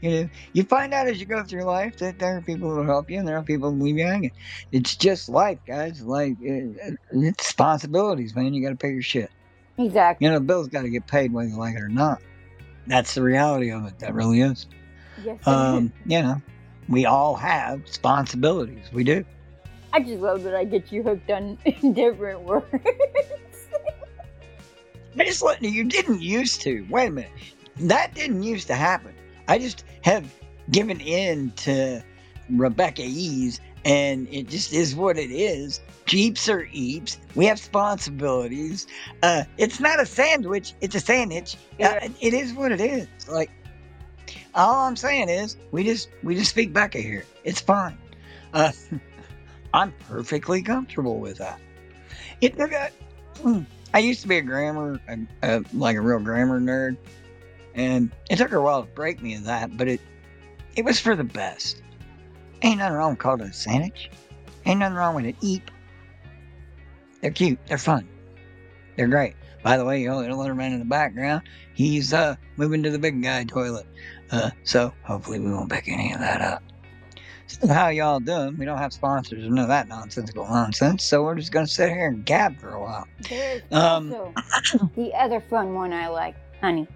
[0.00, 0.30] You do.
[0.54, 3.10] You find out as you go through life that there are people who will help
[3.10, 4.32] you and there are people who leave you hanging.
[4.72, 6.00] It's just life, guys.
[6.00, 8.54] Like it, it- it's responsibilities, man.
[8.54, 9.30] You got to pay your shit.
[9.76, 10.24] Exactly.
[10.26, 12.22] You know, the bills got to get paid whether you like it or not.
[12.86, 13.98] That's the reality of it.
[13.98, 14.66] That really is.
[15.22, 15.46] Yes.
[15.46, 16.40] Um, you know,
[16.88, 18.90] we all have responsibilities.
[18.92, 19.24] We do.
[19.92, 21.58] I just love that I get you hooked on
[21.92, 22.64] different words.
[25.18, 26.86] I just let you didn't used to.
[26.88, 27.30] Wait a minute.
[27.78, 29.14] That didn't used to happen.
[29.48, 30.32] I just have
[30.70, 32.02] given in to
[32.50, 35.80] Rebecca Ease and it just is what it is.
[36.06, 37.18] Jeeps are eeps.
[37.34, 38.86] We have responsibilities.
[39.22, 41.56] Uh, it's not a sandwich, it's a sandwich.
[41.82, 43.08] Uh, it is what it is.
[43.28, 43.50] Like
[44.54, 47.24] all I'm saying is we just we just speak Becca here.
[47.44, 47.96] It's fine.
[48.52, 48.72] Uh,
[49.74, 51.60] I'm perfectly comfortable with that.
[52.40, 52.90] It a,
[53.40, 56.96] hmm, I used to be a grammar, a, a, like a real grammar nerd,
[57.74, 60.00] and it took a while to break me of that, but it
[60.76, 61.82] it was for the best.
[62.62, 64.10] Ain't nothing wrong with calling it a sandwich.
[64.66, 65.70] Ain't nothing wrong with an eep.
[67.20, 67.58] They're cute.
[67.66, 68.08] They're fun.
[68.96, 69.34] They're great.
[69.62, 71.42] By the way, you know, the little man in the background,
[71.74, 73.86] he's uh moving to the big guy toilet.
[74.30, 76.62] Uh, so hopefully we won't pick any of that up.
[77.68, 78.56] How y'all doing?
[78.58, 81.88] We don't have sponsors or none of that nonsensical nonsense, so we're just gonna sit
[81.90, 83.06] here and gab for a while.
[83.28, 84.10] There's Um,
[84.96, 86.86] the other fun one I like, honey.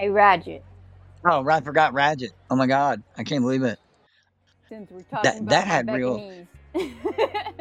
[0.00, 0.62] A Radget.
[1.24, 2.30] Oh, I forgot Radget.
[2.50, 3.78] Oh my god, I can't believe it.
[4.68, 6.46] Since we're talking That- about that had real-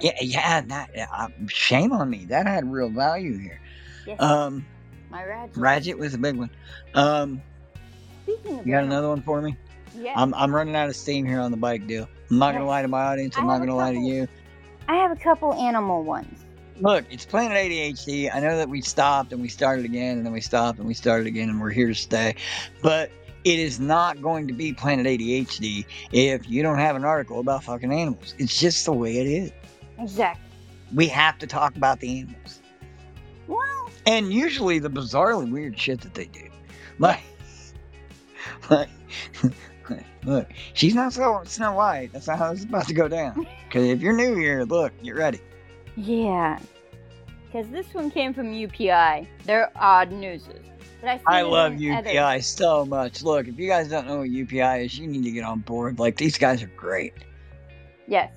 [0.01, 2.25] Yeah, yeah, that uh, shame on me.
[2.25, 3.61] That had real value here.
[4.05, 4.65] yes, Um,
[5.09, 5.23] my.
[5.23, 6.49] Radget was a big one.
[6.93, 7.41] Um,
[8.23, 9.55] Speaking of you got another one for me?
[9.97, 10.13] Yeah.
[10.15, 12.07] I'm I'm running out of steam here on the bike deal.
[12.29, 13.37] I'm not gonna lie to my audience.
[13.37, 14.27] I I'm not gonna lie to you.
[14.87, 16.45] I have a couple animal ones.
[16.81, 18.29] Look, it's Planet ADHD.
[18.33, 20.93] I know that we stopped and we started again, and then we stopped and we
[20.93, 22.35] started again, and we're here to stay.
[22.81, 23.11] But
[23.45, 27.63] it is not going to be Planet ADHD if you don't have an article about
[27.63, 28.35] fucking animals.
[28.37, 29.51] It's just the way it is.
[29.99, 30.41] Exactly.
[30.93, 32.61] We have to talk about the animals,
[33.47, 36.49] Well, and usually the bizarrely weird shit that they do.
[36.99, 37.21] Like,
[38.69, 38.89] like,
[40.25, 42.11] look, she's not so Snow White.
[42.13, 43.45] That's not how this is about to go down.
[43.67, 45.39] Because if you're new here, look, get ready.
[45.95, 46.59] yeah.
[47.45, 49.27] Because this one came from UPI.
[49.45, 50.65] They're odd newses.
[51.01, 52.45] But I, I love UPI others.
[52.47, 53.21] so much.
[53.23, 55.99] Look, if you guys don't know what UPI is, you need to get on board.
[55.99, 57.13] Like these guys are great.
[58.07, 58.31] Yes.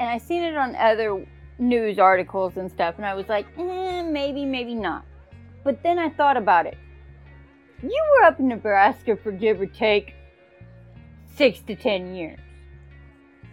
[0.00, 1.26] And I seen it on other
[1.58, 5.04] news articles and stuff, and I was like, eh, maybe, maybe not.
[5.62, 6.76] But then I thought about it.
[7.82, 10.14] You were up in Nebraska for give or take
[11.36, 12.38] six to ten years.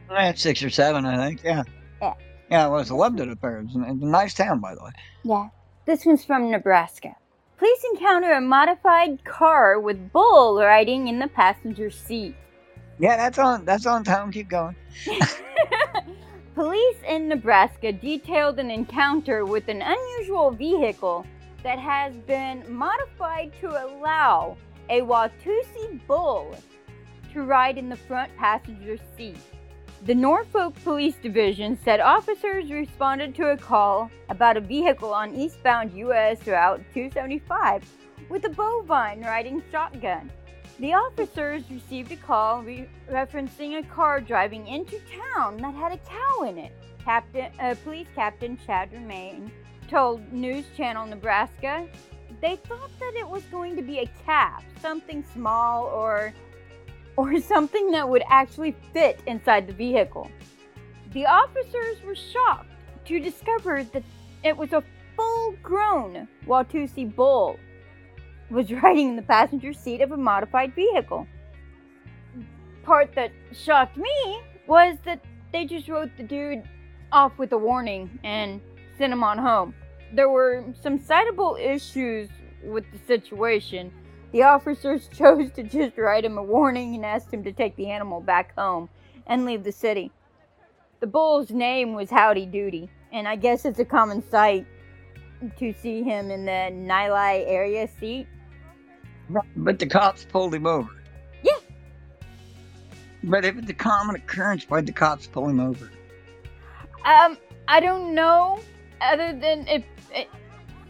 [0.09, 1.43] I had six or seven, I think.
[1.43, 1.63] Yeah.
[2.01, 2.13] Yeah.
[2.49, 2.91] Yeah, I was.
[2.91, 3.59] Loved it up there.
[3.59, 4.91] A it's a nice town, by the way.
[5.23, 5.47] Yeah.
[5.85, 7.15] This one's from Nebraska.
[7.57, 12.35] Police encounter a modified car with bull riding in the passenger seat.
[12.99, 13.65] Yeah, that's on.
[13.65, 14.31] That's on town.
[14.31, 14.75] Keep going.
[16.55, 21.25] Police in Nebraska detailed an encounter with an unusual vehicle
[21.63, 24.57] that has been modified to allow
[24.89, 26.53] a Watusi bull
[27.33, 29.37] to ride in the front passenger seat.
[30.03, 35.93] The Norfolk Police Division said officers responded to a call about a vehicle on eastbound
[35.93, 37.83] US Route 275
[38.29, 40.31] with a bovine riding shotgun.
[40.79, 44.99] The officers received a call re- referencing a car driving into
[45.35, 46.71] town that had a cow in it.
[47.03, 49.51] Captain, uh, Police Captain Chad Reiman
[49.87, 51.87] told News Channel Nebraska
[52.41, 56.33] they thought that it was going to be a calf, something small or
[57.15, 60.29] or something that would actually fit inside the vehicle.
[61.13, 62.69] The officers were shocked
[63.05, 64.03] to discover that
[64.43, 64.83] it was a
[65.15, 67.57] full-grown Watusi bull.
[68.49, 71.27] was riding in the passenger seat of a modified vehicle.
[72.83, 76.63] Part that shocked me was that they just wrote the dude
[77.11, 78.61] off with a warning and
[78.97, 79.73] sent him on home.
[80.13, 82.29] There were some citable issues
[82.63, 83.91] with the situation.
[84.31, 87.89] The officers chose to just write him a warning and asked him to take the
[87.89, 88.89] animal back home
[89.27, 90.11] and leave the city.
[90.99, 94.65] The bull's name was Howdy Doody, and I guess it's a common sight
[95.57, 98.27] to see him in the Neligh area seat.
[99.55, 100.89] But the cops pulled him over.
[101.43, 101.57] Yeah.
[103.23, 105.89] But if it's a common occurrence, why'd the cops pull him over?
[107.05, 108.59] Um, I don't know.
[109.01, 110.27] Other than if, it,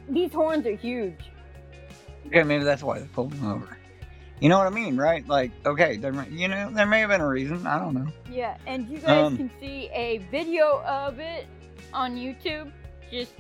[0.10, 1.31] these horns are huge.
[2.32, 3.78] Okay, maybe that's why they pulled him over.
[4.40, 5.28] You know what I mean, right?
[5.28, 7.68] Like, okay, there, may- you know, there may have been a reason.
[7.68, 8.08] I don't know.
[8.30, 11.46] Yeah, and you guys Um, can see a video of it
[11.94, 12.72] on YouTube.
[13.12, 13.34] Just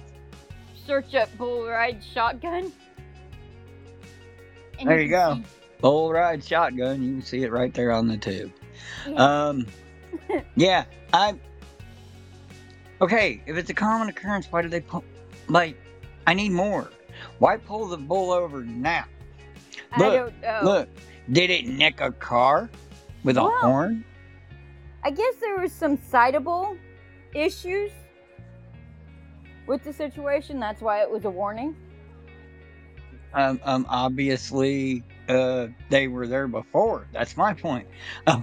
[0.86, 2.72] search up bull ride shotgun.
[4.80, 5.34] And There you go.
[5.36, 5.46] can
[5.80, 7.02] Bull ride shotgun.
[7.02, 8.52] You can see it right there on the tube.
[9.08, 9.48] yeah.
[9.48, 9.66] Um,
[10.56, 11.34] yeah, I.
[13.02, 15.04] Okay, if it's a common occurrence, why did they pull?
[15.48, 15.76] Like,
[16.28, 16.92] I need more.
[17.40, 19.06] Why pull the bull over now?
[19.92, 20.60] I look, don't know.
[20.64, 20.90] Look,
[21.32, 22.70] did it nick a car
[23.24, 23.58] with a Wow.
[23.62, 24.06] horn?
[25.04, 26.78] I guess there was some citable
[27.34, 27.92] issues
[29.68, 30.60] with the situation.
[30.60, 31.76] That's why it was a warning.
[33.34, 37.08] Um, um, obviously, uh, they were there before.
[37.14, 37.88] That's my point.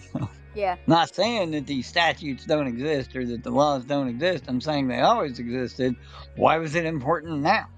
[0.55, 0.77] Yeah.
[0.88, 4.45] not saying that these statutes don't exist or that the laws don't exist.
[4.49, 5.95] I'm saying they always existed.
[6.35, 7.69] Why was it important now?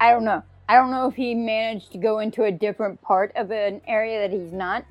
[0.00, 0.42] I don't know.
[0.68, 4.20] I don't know if he managed to go into a different part of an area
[4.20, 4.84] that he's not.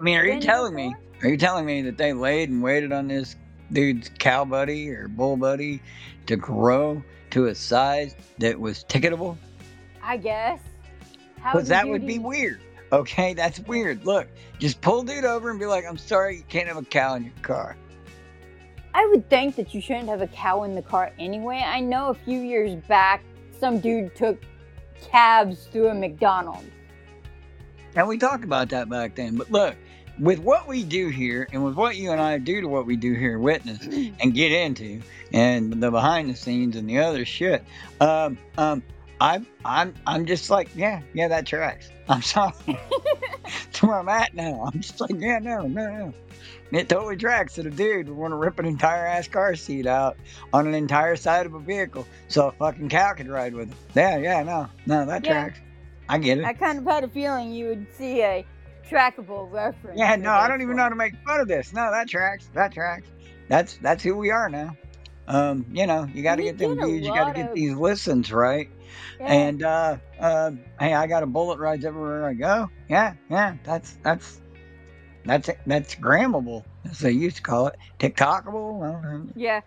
[0.00, 0.94] I mean, are you telling me?
[1.22, 3.36] Are you telling me that they laid and waited on this
[3.72, 5.80] dude's cow buddy or bull buddy
[6.26, 9.36] to grow to a size that was ticketable?
[10.02, 10.60] I guess.
[11.40, 12.60] How Because that would be weird.
[12.92, 14.04] Okay, that's weird.
[14.04, 14.28] Look,
[14.58, 17.24] just pull dude over and be like, "I'm sorry, you can't have a cow in
[17.24, 17.76] your car."
[18.94, 21.62] I would think that you shouldn't have a cow in the car anyway.
[21.64, 23.24] I know a few years back,
[23.58, 24.42] some dude took
[25.00, 26.70] cabs through a McDonald's.
[27.96, 29.36] And we talked about that back then.
[29.36, 29.76] But look,
[30.18, 32.96] with what we do here and with what you and I do to what we
[32.96, 33.80] do here, witness
[34.20, 37.64] and get into, and the behind the scenes and the other shit,
[38.00, 38.82] um, um,
[39.24, 41.90] I'm, I'm, I'm just like, yeah, yeah, that tracks.
[42.10, 42.52] I'm sorry.
[43.42, 44.64] That's where I'm at now.
[44.66, 46.14] I'm just like, yeah, no, no, no.
[46.78, 49.86] It totally tracks that a dude would want to rip an entire ass car seat
[49.86, 50.16] out
[50.52, 53.76] on an entire side of a vehicle so a fucking cow could ride with him.
[53.94, 55.32] Yeah, yeah, no, no, that Yeah.
[55.32, 55.60] tracks.
[56.08, 56.44] I get it.
[56.44, 58.44] I kind of had a feeling you would see a
[58.90, 59.98] trackable reference.
[59.98, 61.72] Yeah, no, I don't even know how to make fun of this.
[61.72, 62.50] No, that tracks.
[62.52, 63.08] That tracks.
[63.48, 64.76] That's that's who we are now.
[65.28, 67.06] Um, you know, you got to get them views.
[67.06, 68.68] You got to get of- these listens right.
[69.20, 69.32] Yeah.
[69.32, 72.70] And uh, uh, hey, I got a bullet rides everywhere I go.
[72.88, 73.56] Yeah, yeah.
[73.64, 74.40] That's that's
[75.24, 77.76] that's that's grammable, as they used to call it.
[77.98, 79.32] TikTokable.
[79.36, 79.62] Yeah,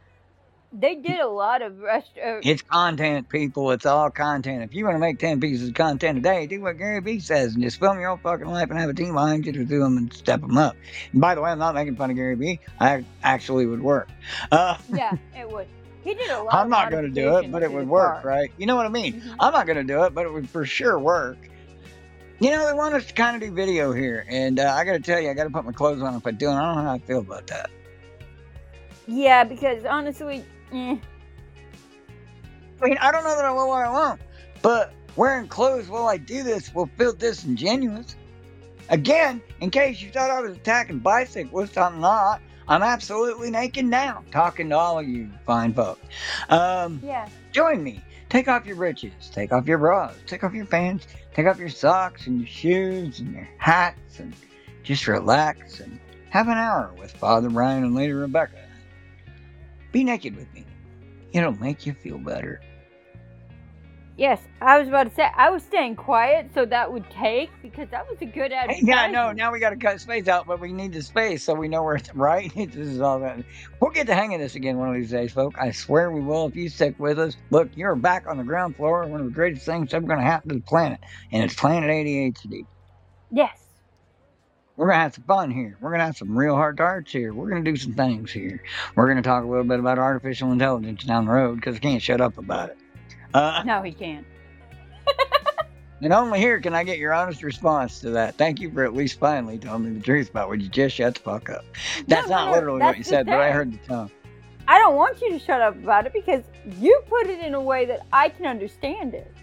[0.72, 2.12] they did a lot of rest.
[2.24, 3.72] Uh, It's content, people.
[3.72, 4.64] It's all content.
[4.64, 7.20] If you want to make 10 pieces of content a day, do what Gary Vee
[7.20, 9.66] says and just film your own fucking life and have a team behind you to
[9.66, 10.76] do them and step them up.
[11.12, 12.60] And by the way, I'm not making fun of Gary Vee.
[12.80, 14.10] I actually would work.
[14.52, 15.68] Uh, yeah, it would.
[16.08, 16.54] He did a lot.
[16.56, 18.50] I'm not going to do it, but it would work, right?
[18.58, 19.16] You know what I mean?
[19.16, 19.36] Mhm.
[19.42, 21.38] I'm not going to do it, but it would for sure work.
[22.40, 24.26] You know, they want us to kind of do video here.
[24.30, 26.26] And uh, I got to tell you, I got to put my clothes on if
[26.26, 26.48] I do.
[26.48, 27.70] And I don't know how I feel about that.
[29.06, 30.96] Yeah, because honestly, eh,
[32.82, 34.22] I mean, I don't know that I will or I won't,
[34.62, 38.16] but wearing clothes while I do this will feel disingenuous.
[38.88, 42.40] Again, in case you thought I was attacking bicyclists, I'm not.
[42.68, 46.00] I'm absolutely naked now, talking to all of you fine folk.
[46.50, 48.04] Um, yeah, join me.
[48.30, 51.70] Take off your breeches, take off your bras, take off your pants, take off your
[51.70, 54.34] socks and your shoes and your hats, and
[54.84, 55.98] just relax and
[56.30, 58.60] have an hour with Father Brian and Lady Rebecca.
[59.94, 60.66] Be naked with me.
[61.32, 62.60] It'll make you feel better.
[64.18, 64.42] Yes.
[64.62, 68.08] I was about to say I was staying quiet, so that would take because that
[68.10, 68.90] was a good advertisement.
[68.90, 69.32] Yeah, I know.
[69.32, 71.84] Now we got to cut space out, but we need the space so we know
[71.84, 72.52] where it's right.
[72.56, 73.44] this is all that.
[73.80, 75.58] We'll get the hang of this again one of these days, folk.
[75.58, 77.38] I swear we will if you stick with us.
[77.52, 80.26] Look, you're back on the ground floor one of the greatest things ever going to
[80.26, 81.00] happen to the planet,
[81.32, 82.66] and it's Planet ADHD.
[83.32, 83.64] Yes.
[84.76, 85.76] We're going to have some fun here.
[85.82, 87.34] We're going to have some real hard to hearts here.
[87.34, 88.64] We're going to do some things here.
[88.96, 91.80] We're going to talk a little bit about artificial intelligence down the road because I
[91.80, 92.78] can't shut up about it.
[93.34, 94.26] Uh, No, he can't.
[96.00, 98.36] And only here can I get your honest response to that.
[98.36, 101.16] Thank you for at least finally telling me the truth about what you just shut
[101.16, 101.66] the fuck up.
[102.08, 104.12] That's No, not no, literally what you said, but I heard the tone.
[104.68, 106.44] I don't want you to shut up about it because
[106.80, 109.34] you put it in a way that I can understand it.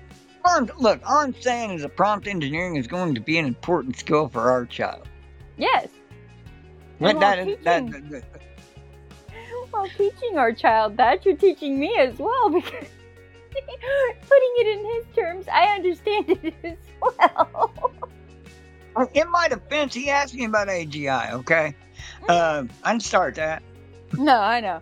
[0.45, 3.99] I'm- look, all I'm saying is that prompt engineering is going to be an important
[3.99, 5.09] skill for our child.
[5.57, 5.89] Yes.
[7.01, 8.25] That, that is, that, teaching- that-
[9.73, 12.87] While teaching our child that, you're teaching me as well because
[14.29, 17.73] putting it in his terms, I understand it as well.
[18.97, 21.75] Uh, In my defense, he asked me about AGI, okay?
[22.29, 23.63] Um, I can start that.
[24.17, 24.81] no, I know.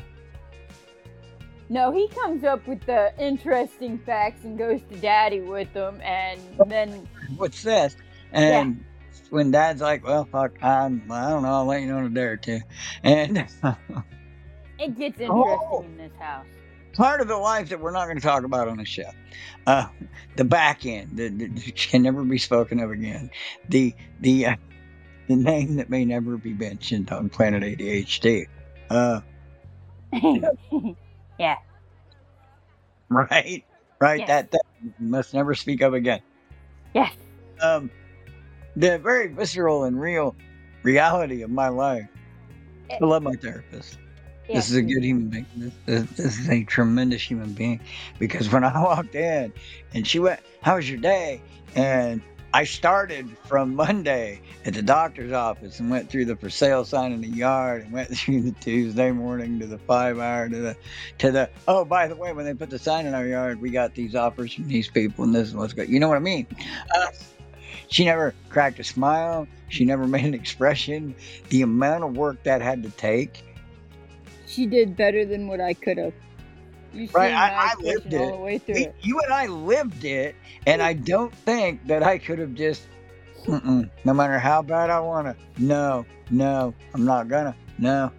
[1.68, 6.38] No, he comes up with the interesting facts and goes to daddy with them, and
[6.66, 7.96] then What's this?
[8.32, 8.84] And
[9.30, 12.10] when dad's like, well, fuck, I'm, I don't know, I'll let you know in a
[12.10, 12.60] day or two.
[13.02, 13.38] And
[14.78, 15.82] it gets interesting Oh.
[15.86, 16.44] in this house.
[16.94, 19.10] Part of the life that we're not going to talk about on the show,
[19.66, 19.86] uh,
[20.36, 23.30] the back end, that that can never be spoken of again.
[23.68, 24.56] The, the, uh,
[25.28, 28.46] the name that may never be mentioned on Planet ADHD.
[28.90, 29.20] Uh,
[31.38, 31.56] yeah.
[33.08, 33.64] right?
[33.98, 34.18] Right?
[34.18, 34.28] Yes.
[34.28, 34.62] That, that
[34.98, 36.20] must never speak of again.
[36.94, 37.12] Yes.
[37.62, 37.90] um,
[38.76, 40.34] the very visceral and real
[40.82, 42.06] reality of my life.
[42.90, 43.98] I love my therapist.
[44.54, 45.46] This is a good human being.
[45.56, 47.80] This, this, this is a tremendous human being.
[48.18, 49.52] Because when I walked in
[49.94, 51.40] and she went, How was your day?
[51.74, 52.22] And
[52.54, 57.12] I started from Monday at the doctor's office and went through the for sale sign
[57.12, 60.76] in the yard and went through the Tuesday morning to the five hour to the
[61.18, 63.70] to the oh by the way when they put the sign in our yard we
[63.70, 66.20] got these offers from these people and this is what's good you know what I
[66.20, 66.46] mean
[66.94, 67.06] uh,
[67.88, 71.14] she never cracked a smile she never made an expression
[71.48, 73.42] the amount of work that had to take
[74.52, 76.12] She did better than what I could have.
[76.92, 78.32] You Right, I- I lived all it.
[78.32, 78.94] the way through We- it.
[79.00, 80.34] you and I lived it,
[80.66, 82.82] and I don't think that I could have just,
[83.46, 88.10] Mm-mm, no matter how bad I want to, no, no, I'm not gonna, no.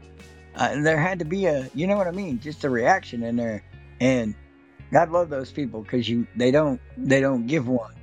[0.56, 3.36] Uh, there had to be a, you know what I mean, just a reaction in
[3.36, 3.64] there,
[4.02, 4.34] and
[4.92, 7.94] God love those people because you, they don't, they don't give one.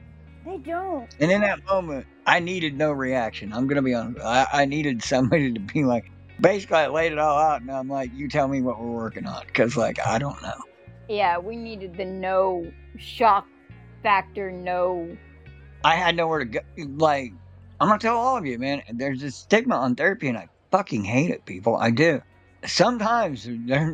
[0.47, 1.09] They don't.
[1.19, 3.53] And in that moment, I needed no reaction.
[3.53, 4.25] I'm gonna be honest.
[4.25, 7.88] I, I needed somebody to be like, basically, I laid it all out, and I'm
[7.88, 10.59] like, you tell me what we're working on, because like I don't know.
[11.09, 13.46] Yeah, we needed the no shock
[14.03, 15.16] factor, no.
[15.85, 16.61] I had nowhere to go.
[16.76, 17.33] Like,
[17.81, 18.83] I'm gonna tell all of you, man.
[18.92, 21.76] There's this stigma on therapy, and I fucking hate it, people.
[21.76, 22.22] I do.
[22.66, 23.48] Sometimes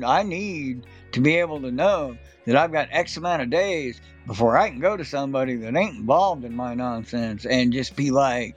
[0.04, 4.58] I need to be able to know that I've got X amount of days before
[4.58, 8.56] I can go to somebody that ain't involved in my nonsense and just be like,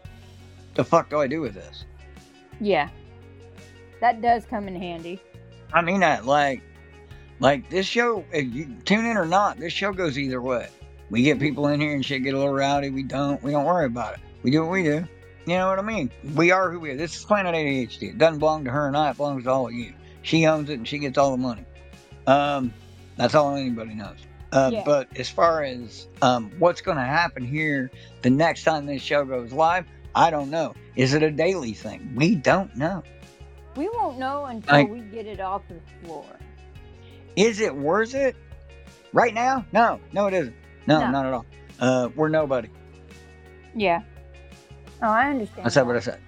[0.73, 1.85] "The fuck do I do with this?"
[2.59, 2.89] Yeah.
[4.01, 5.21] That does come in handy.
[5.73, 6.61] I mean that, like,
[7.39, 8.23] like this show.
[8.31, 10.69] If you tune in or not, this show goes either way.
[11.09, 12.89] We get people in here and shit get a little rowdy.
[12.89, 13.41] We don't.
[13.43, 14.19] We don't worry about it.
[14.43, 15.05] We do what we do.
[15.45, 16.11] You know what I mean?
[16.35, 16.95] We are who we are.
[16.95, 18.09] This is Planet ADHD.
[18.11, 19.09] It doesn't belong to her and I.
[19.11, 19.93] It belongs to all of you.
[20.21, 21.65] She owns it and she gets all the money.
[22.27, 22.73] Um,
[23.17, 24.17] that's all anybody knows.
[24.51, 24.83] Uh, Yeah.
[24.85, 27.89] But as far as um, what's going to happen here
[28.21, 30.75] the next time this show goes live, I don't know.
[30.95, 32.13] Is it a daily thing?
[32.15, 33.01] We don't know.
[33.75, 36.25] We won't know until I- we get it off the floor.
[37.35, 38.35] Is it worth it?
[39.13, 39.65] Right now?
[39.71, 40.55] No, no, it isn't.
[40.87, 41.11] No, No.
[41.11, 41.45] not at all.
[41.79, 42.69] Uh, we're nobody.
[43.75, 44.01] Yeah.
[45.01, 45.65] Oh, I understand.
[45.65, 46.19] I said what I said.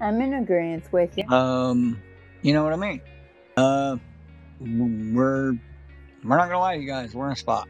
[0.00, 1.24] I'm in agreement with you.
[1.28, 2.00] Um,
[2.42, 3.00] you know what I mean?
[3.56, 3.96] Uh,
[4.60, 5.52] we're
[6.24, 7.14] we're not gonna lie to you guys.
[7.14, 7.68] We're in a spot.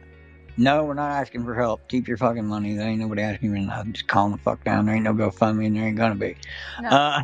[0.57, 1.87] No, we're not asking for help.
[1.87, 2.75] Keep your fucking money.
[2.75, 3.93] There ain't nobody asking you for nothing.
[3.93, 4.85] Just calm the fuck down.
[4.85, 6.35] There ain't no GoFundMe, and there ain't gonna be.
[6.81, 6.89] No.
[6.89, 7.23] Uh,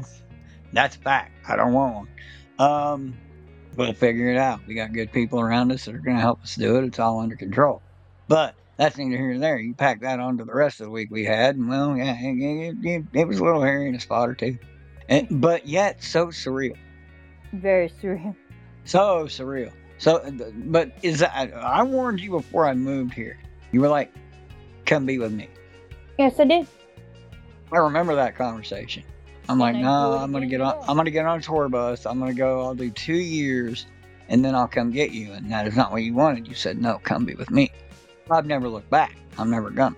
[0.73, 1.31] that's fact.
[1.47, 2.07] I don't want one.
[2.59, 3.17] Um,
[3.75, 4.59] we'll figure it out.
[4.67, 6.86] We got good people around us that are gonna help us do it.
[6.86, 7.81] It's all under control.
[8.27, 9.57] But that's neither here nor there.
[9.57, 12.75] You pack that onto the rest of the week we had, and well, yeah, it,
[12.83, 14.57] it, it, was a little hairy in a spot or two,
[15.09, 16.75] and, but yet so surreal,
[17.53, 18.36] Very surreal.
[18.83, 19.71] so surreal.
[19.99, 20.21] So,
[20.65, 23.38] but is that I warned you before I moved here.
[23.71, 24.12] You were like,
[24.86, 25.49] "Come be with me."
[26.17, 26.67] Yes, I did.
[27.71, 29.03] I remember that conversation.
[29.49, 30.84] I'm like, do I'm gonna get on.
[30.88, 32.06] I'm gonna get on a tour bus.
[32.06, 32.62] I'm gonna go.
[32.62, 33.86] I'll do two years,
[34.29, 35.34] and then I'll come get you.
[35.34, 36.47] And that is not what you wanted.
[36.47, 37.71] You said no, come be with me.
[38.32, 39.15] I've never looked back.
[39.38, 39.97] I'm never gonna.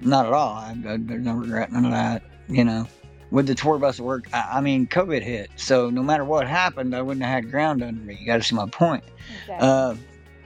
[0.00, 0.54] Not at all.
[0.54, 1.70] I, I, there's no regret.
[1.70, 2.22] None of that.
[2.48, 2.86] You know,
[3.30, 4.26] with the tour bus work.
[4.32, 7.82] I, I mean, COVID hit, so no matter what happened, I wouldn't have had ground
[7.82, 8.16] under me.
[8.18, 9.04] You got to see my point.
[9.42, 9.68] Exactly.
[9.68, 9.94] Uh,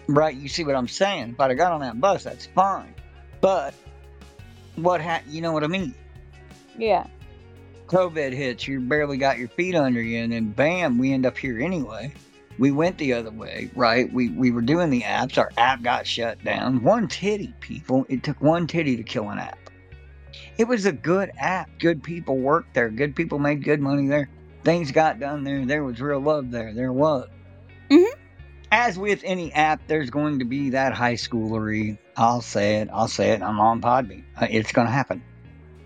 [0.08, 1.30] right, you see what I'm saying?
[1.30, 2.94] If I'd have got on that bus, that's fine.
[3.40, 3.74] But
[4.76, 5.94] what ha- you know what I mean?
[6.78, 7.06] yeah.
[7.86, 11.36] COVID hits, you barely got your feet under you, and then bam, we end up
[11.38, 12.12] here anyway.
[12.58, 14.10] We went the other way, right?
[14.12, 15.36] We we were doing the apps.
[15.36, 16.82] Our app got shut down.
[16.82, 18.06] One titty, people.
[18.08, 19.58] It took one titty to kill an app.
[20.56, 21.68] It was a good app.
[21.78, 22.88] Good people worked there.
[22.88, 24.30] Good people made good money there.
[24.64, 25.66] Things got done there.
[25.66, 26.72] There was real love there.
[26.74, 27.28] There was.
[27.90, 28.06] Mhm.
[28.72, 31.98] as with any app, there's going to be that high schoolery.
[32.16, 32.88] I'll say it.
[32.92, 33.40] I'll say it.
[33.42, 34.24] I'm on Podbean.
[34.40, 35.22] Uh, It's going to happen.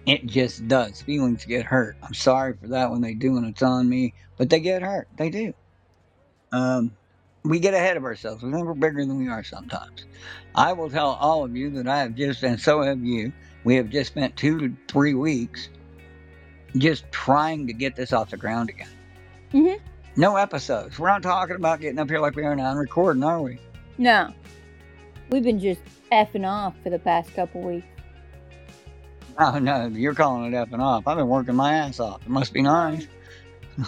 [0.06, 1.02] It just does.
[1.02, 1.96] Feelings get hurt.
[2.02, 5.08] I'm sorry for that when they do and it's on me, but they get hurt.
[5.16, 5.52] They do.
[6.52, 6.96] Um,
[7.44, 8.42] we get ahead of ourselves.
[8.42, 10.04] We think we're bigger than we are sometimes.
[10.54, 13.32] I will tell all of you that I have just, and so have you,
[13.64, 15.68] we have just spent two to three weeks
[16.76, 18.88] just trying to get this off the ground again.
[19.52, 19.80] Mhm.
[20.16, 20.98] No episodes.
[20.98, 23.58] We're not talking about getting up here like we are now and recording, are we?
[23.98, 24.32] No.
[25.30, 25.80] We've been just
[26.12, 27.86] effing off for the past couple weeks.
[29.42, 31.06] Oh no, you're calling it effing off.
[31.06, 32.20] I've been working my ass off.
[32.22, 33.06] It must be nice.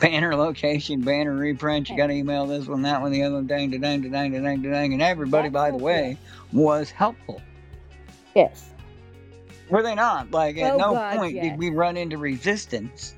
[0.00, 1.88] banner location, banner reprint.
[1.88, 4.42] You got to email this one, that one, the other one, dang, dang, dang, dang,
[4.42, 4.92] dang, dang.
[4.92, 6.18] And everybody, by the way,
[6.52, 7.40] was helpful.
[8.34, 8.68] Yes.
[9.70, 10.30] Were they not?
[10.32, 11.44] Like, at Oh, no God, point yes.
[11.44, 13.14] did we run into resistance.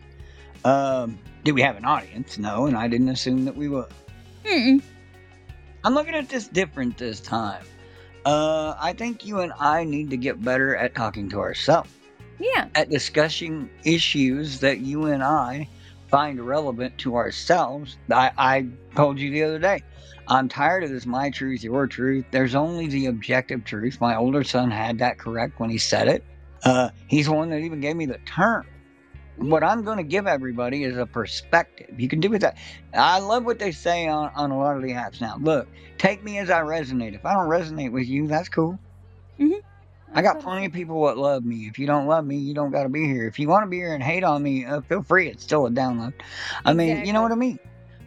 [0.64, 2.38] Um, did we have an audience?
[2.38, 3.86] No, and I didn't assume that we would.
[4.44, 4.80] Mm-mm.
[5.82, 7.64] I'm looking at this different this time.
[8.24, 11.90] Uh, I think you and I need to get better at talking to ourselves,
[12.38, 12.68] Yeah.
[12.74, 15.68] at discussing issues that you and I
[16.08, 17.96] find relevant to ourselves.
[18.10, 19.82] I, I told you the other day,
[20.28, 22.24] I'm tired of this my truth, your truth.
[22.30, 24.00] There's only the objective truth.
[24.00, 26.24] My older son had that correct when he said it.
[26.62, 28.66] Uh, he's the one that even gave me the term.
[29.40, 31.98] What I'm going to give everybody is a perspective.
[31.98, 32.58] You can do with that.
[32.92, 35.38] I love what they say on, on a lot of the apps now.
[35.40, 35.66] Look,
[35.96, 37.14] take me as I resonate.
[37.14, 38.78] If I don't resonate with you, that's cool.
[39.38, 39.60] Mhm.
[40.12, 41.68] I got plenty of people that love me.
[41.68, 43.26] If you don't love me, you don't got to be here.
[43.26, 45.28] If you want to be here and hate on me, uh, feel free.
[45.28, 46.12] It's still a download.
[46.64, 47.58] I mean, you know what I mean?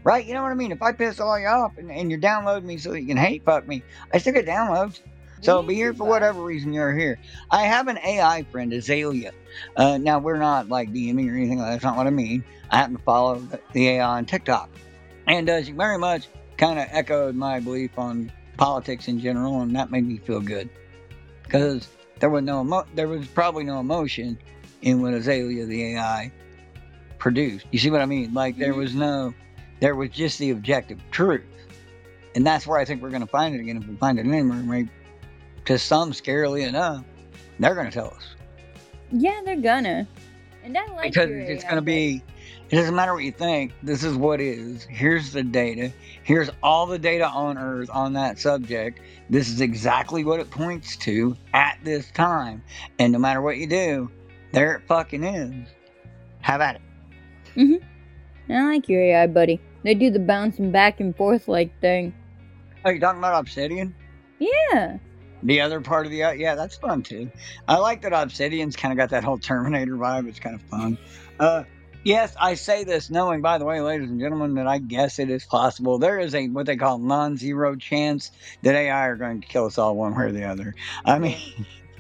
[0.04, 0.26] Right?
[0.26, 0.72] You know what I mean?
[0.74, 3.18] If I piss all you off and, and you're downloading me so that you can
[3.18, 3.82] hate fuck me,
[4.14, 5.00] I still get downloads.
[5.44, 7.20] So be here for whatever reason you're here.
[7.52, 9.34] I have an AI friend, Azalea.
[9.76, 11.72] Uh, now, we're not like DMing or anything like that.
[11.74, 12.46] That's not what I mean.
[12.72, 13.40] I happen to follow
[13.74, 14.70] the- AI on TikTok.
[15.28, 16.28] And uh, she very much
[16.58, 20.70] kind of echoed my belief on politics in general, and that made me feel good.
[21.44, 21.90] Because
[22.20, 24.38] there was no emo- there was probably no emotion
[24.82, 26.32] in what Azalea the AI
[27.20, 27.66] produced.
[27.72, 28.34] You see what I mean?
[28.34, 28.78] Like there Mhm.
[28.78, 29.34] was no
[29.80, 31.44] there was just the objective truth.
[32.36, 34.58] And that's where I think we're gonna find it again if we find it anywhere.
[34.64, 34.90] Maybe
[35.66, 37.04] to some scarily enough,
[37.60, 38.36] they're gonna tell us.
[39.12, 40.08] Yeah, they're gonna.
[40.64, 42.24] And I like because it's going to be
[42.70, 45.92] it doesn't matter what you think this is what is here's the data
[46.24, 50.96] here's all the data on earth on that subject this is exactly what it points
[50.96, 52.64] to at this time
[52.98, 54.10] and no matter what you do
[54.54, 55.68] there it fucking is
[56.40, 56.82] have at it
[57.56, 58.52] Mm-hmm.
[58.52, 59.62] I like your AI, buddy.
[59.84, 62.14] They do the bouncing back and forth like thing.
[62.84, 63.94] Are you talking about obsidian
[64.40, 64.98] Yeah.
[65.44, 67.30] The other part of the yeah that's fun too.
[67.68, 70.98] I like that obsidian's kind of got that whole terminator vibe it's kind of fun.
[71.40, 71.64] Uh
[72.06, 75.30] yes i say this knowing by the way ladies and gentlemen that i guess it
[75.30, 76.00] is possible.
[76.00, 78.32] There is a what they call non-zero chance
[78.62, 80.76] that ai are going to kill us all one way or the other.
[81.06, 81.38] I mean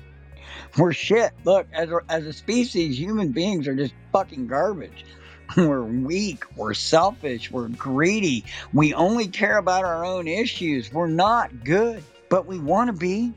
[0.78, 1.32] we're shit.
[1.44, 5.06] Look as a, as a species human beings are just fucking garbage.
[5.58, 8.46] We're weak we're selfish we're greedy.
[8.74, 10.92] We only care about our own issues.
[10.92, 12.04] We're not good
[12.34, 13.32] but we want to be,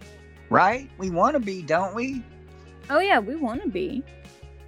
[0.49, 0.89] right?
[0.97, 2.23] We want to be, don't we?
[2.89, 4.03] Oh yeah, we want to be.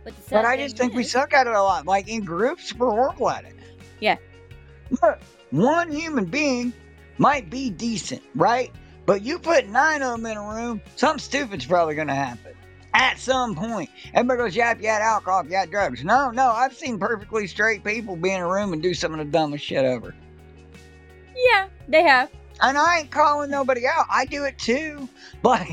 [0.04, 1.86] But, But I just think we suck at it a lot.
[1.86, 3.54] Like in groups, we're horrible at it.
[4.00, 4.16] Yeah.
[5.02, 5.18] Look,
[5.50, 6.74] one human being
[7.16, 8.70] might be decent, right?
[9.06, 12.54] But you put nine of them in a room, something stupid's probably going to happen.
[12.92, 16.04] At some point, everybody goes, yap, yap, alcohol, yap, drugs.
[16.04, 19.18] No, no, I've seen perfectly straight people be in a room and do some of
[19.20, 20.14] the dumbest shit ever.
[21.34, 22.28] Yeah, they have.
[22.60, 24.06] And I ain't calling nobody out.
[24.10, 25.08] I do it too.
[25.40, 25.68] But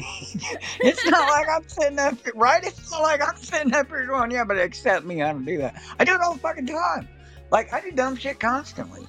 [0.84, 2.64] it's not like I'm sitting up right?
[2.64, 5.24] It's not like I'm sitting up here going, yeah, but accept me.
[5.24, 5.82] I don't do that.
[6.00, 7.10] I do it all the fucking time.
[7.50, 9.08] Like, I do dumb shit constantly.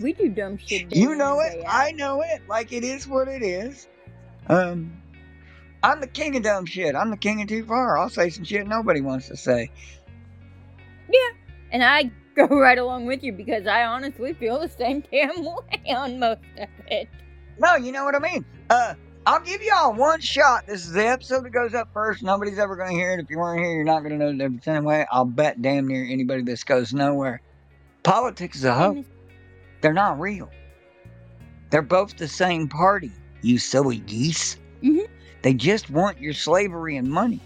[0.00, 0.96] We do dumb shit.
[0.96, 1.62] You know it.
[1.68, 2.48] I know it.
[2.48, 3.88] Like, it is what it is.
[4.48, 5.00] Um,
[5.82, 6.94] I'm the king of dumb shit.
[6.94, 7.98] I'm the king of too far.
[7.98, 9.70] I'll say some shit nobody wants to say.
[11.10, 11.28] Yeah.
[11.72, 12.10] And I
[12.46, 16.40] go right along with you because I honestly feel the same damn way on most
[16.58, 17.08] of it.
[17.58, 18.44] No, you know what I mean.
[18.70, 18.94] Uh,
[19.26, 20.66] I'll give y'all one shot.
[20.66, 22.22] This is the episode that goes up first.
[22.22, 23.20] Nobody's ever going to hear it.
[23.20, 25.06] If you weren't here, you're not going to know the difference anyway.
[25.12, 27.42] I'll bet damn near anybody this goes nowhere.
[28.02, 29.06] Politics is a hoax.
[29.82, 30.50] They're not real.
[31.68, 33.12] They're both the same party,
[33.42, 34.56] you silly geese.
[34.82, 35.06] Mhm.
[35.42, 37.40] They just want your slavery and money.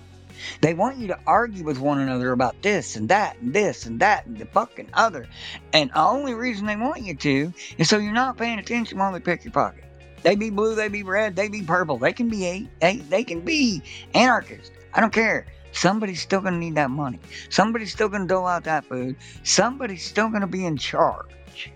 [0.60, 4.00] They want you to argue with one another about this and that and this and
[4.00, 5.26] that and the fucking other.
[5.72, 9.12] And the only reason they want you to is so you're not paying attention while
[9.12, 9.84] they pick your pocket.
[10.22, 11.98] They be blue, they be red, they be purple.
[11.98, 13.82] They can be eight, they, they can be
[14.14, 14.70] anarchists.
[14.94, 15.46] I don't care.
[15.72, 17.20] Somebody's still gonna need that money.
[17.50, 19.16] Somebody's still gonna dole out that food.
[19.42, 21.72] Somebody's still gonna be in charge.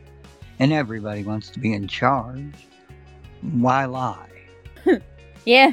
[0.60, 2.54] and everybody wants to be in charge.
[3.42, 4.28] Why lie?
[5.44, 5.72] Yeah.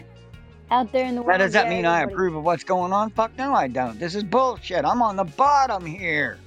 [0.72, 1.40] Out there in the Now, world.
[1.40, 3.12] does that mean I approve of what's going on?
[3.12, 4.00] Fuck no, I don't.
[4.00, 4.84] This is bullshit.
[4.84, 6.40] I'm on the bottom here.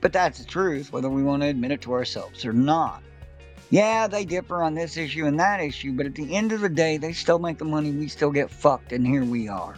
[0.00, 3.02] But that's the truth, whether we want to admit it to ourselves or not.
[3.70, 6.68] Yeah, they differ on this issue and that issue, but at the end of the
[6.68, 9.76] day, they still make the money, we still get fucked, and here we are.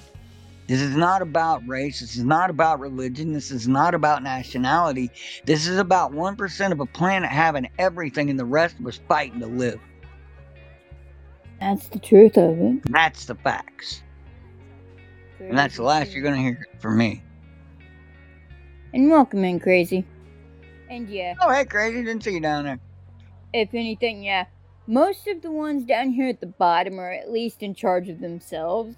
[0.67, 2.01] This is not about race.
[2.01, 3.35] This is not about religion.
[3.35, 5.11] This is not about nationality.
[5.45, 9.41] This is about 1% of a planet having everything and the rest of us fighting
[9.41, 9.81] to live.
[11.63, 12.83] That's the truth of it.
[12.91, 14.03] That's the facts.
[15.39, 17.23] And that's the last you're going to hear from me.
[18.93, 20.05] And welcome in, crazy.
[20.91, 22.03] And yeah, Oh, hey, crazy.
[22.03, 22.81] Didn't see you down there.
[23.53, 24.47] if anything, yeah,
[24.89, 28.19] most of the ones down here at the bottom are at least in charge of
[28.21, 28.97] themselves.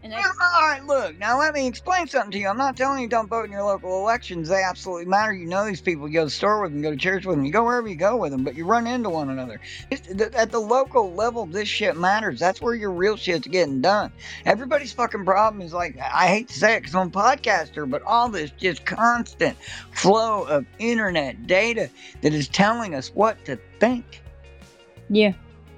[0.00, 0.20] And all
[0.60, 2.46] right, look, now let me explain something to you.
[2.46, 4.48] I'm not telling you don't vote in your local elections.
[4.48, 5.32] They absolutely matter.
[5.32, 6.06] You know these people.
[6.06, 7.88] You go to the store with them, go to church with them, you go wherever
[7.88, 9.60] you go with them, but you run into one another.
[9.90, 12.38] It's, th- at the local level, this shit matters.
[12.38, 14.12] That's where your real shit's getting done.
[14.44, 18.02] Everybody's fucking problem is like, I hate to say it because I'm a podcaster, but
[18.02, 19.56] all this just constant
[19.90, 21.90] flow of internet data
[22.22, 24.22] that is telling us what to think.
[25.08, 25.32] yeah,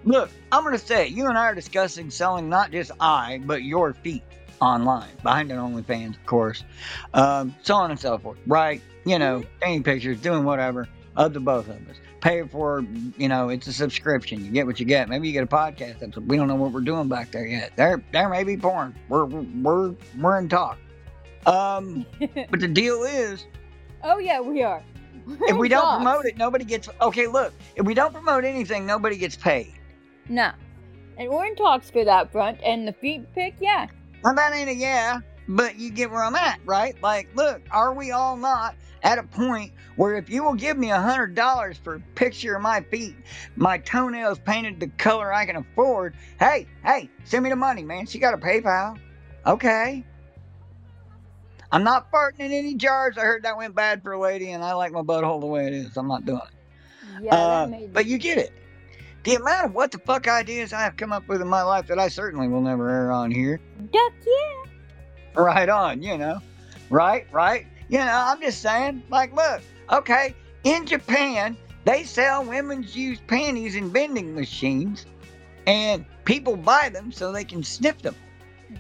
[0.05, 1.09] Look, I'm going to say.
[1.09, 4.23] You and I are discussing selling not just I, but your feet
[4.61, 6.65] online, behind an OnlyFans, of course,
[7.15, 8.81] um, so on and so forth, right?
[9.05, 11.97] You know, taking pictures, doing whatever of the both of us.
[12.21, 12.85] Pay for,
[13.17, 14.45] you know, it's a subscription.
[14.45, 15.09] You get what you get.
[15.09, 16.29] Maybe you get a podcast episode.
[16.29, 17.73] We don't know what we're doing back there yet.
[17.77, 18.95] There, there may be porn.
[19.09, 20.79] We're, we're, we're in talk.
[21.47, 23.47] Um, but the deal is,
[24.05, 24.83] oh yeah, we are.
[25.27, 26.89] if we don't promote it, nobody gets.
[27.01, 29.73] Okay, look, if we don't promote anything, nobody gets paid.
[30.31, 30.53] No,
[31.19, 32.59] and we're in talks for that front.
[32.65, 33.89] And the feet pick, yeah,
[34.25, 36.95] Well, that ain't a yeah, but you get where I'm at, right?
[37.03, 40.91] Like, look, are we all not at a point where if you will give me
[40.91, 43.17] a hundred dollars for a picture of my feet,
[43.57, 48.07] my toenails painted the color I can afford, hey, hey, send me the money, man.
[48.07, 48.99] She got a PayPal.
[49.47, 50.05] Okay.
[51.73, 53.17] I'm not farting in any jars.
[53.17, 55.67] I heard that went bad for a lady, and I like my butthole the way
[55.67, 55.97] it is.
[55.97, 57.25] I'm not doing it.
[57.25, 57.35] yeah.
[57.35, 58.53] Uh, that made but you get it.
[59.25, 61.87] The amount of what the fuck ideas I have come up with in my life
[61.89, 63.61] that I certainly will never air on here.
[63.93, 64.71] duck, yeah.
[65.35, 66.39] Right on, you know.
[66.89, 67.67] Right, right.
[67.89, 73.75] You know, I'm just saying, like, look, okay, in Japan, they sell women's used panties
[73.75, 75.07] in vending machines,
[75.67, 78.15] and people buy them so they can sniff them.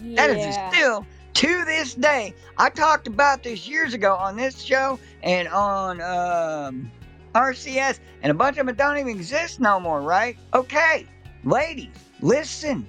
[0.02, 0.26] Yeah.
[0.26, 4.98] That is still, to this day, I talked about this years ago on this show
[5.22, 6.90] and on um,
[7.34, 10.36] RCS, and a bunch of them don't even exist no more, right?
[10.54, 11.06] Okay,
[11.44, 12.86] ladies, listen.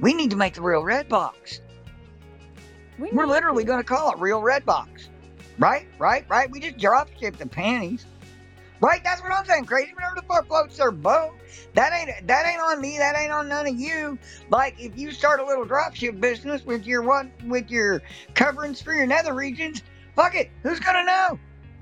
[0.00, 1.60] We need to make the real red box.
[2.98, 5.08] We We're need literally going to call it Real Red Box.
[5.58, 5.86] Right?
[5.98, 6.24] Right?
[6.28, 6.50] Right?
[6.50, 8.06] We just drop ship the panties.
[8.80, 9.02] Right?
[9.02, 9.64] That's what I'm saying.
[9.64, 11.32] Crazy whatever the fuck floats their boat.
[11.74, 12.96] That ain't that ain't on me.
[12.98, 14.18] That ain't on none of you.
[14.50, 18.02] Like if you start a little drop ship business with your what with your
[18.34, 19.82] coverings for your nether regions,
[20.14, 20.50] fuck it.
[20.62, 21.38] Who's gonna know?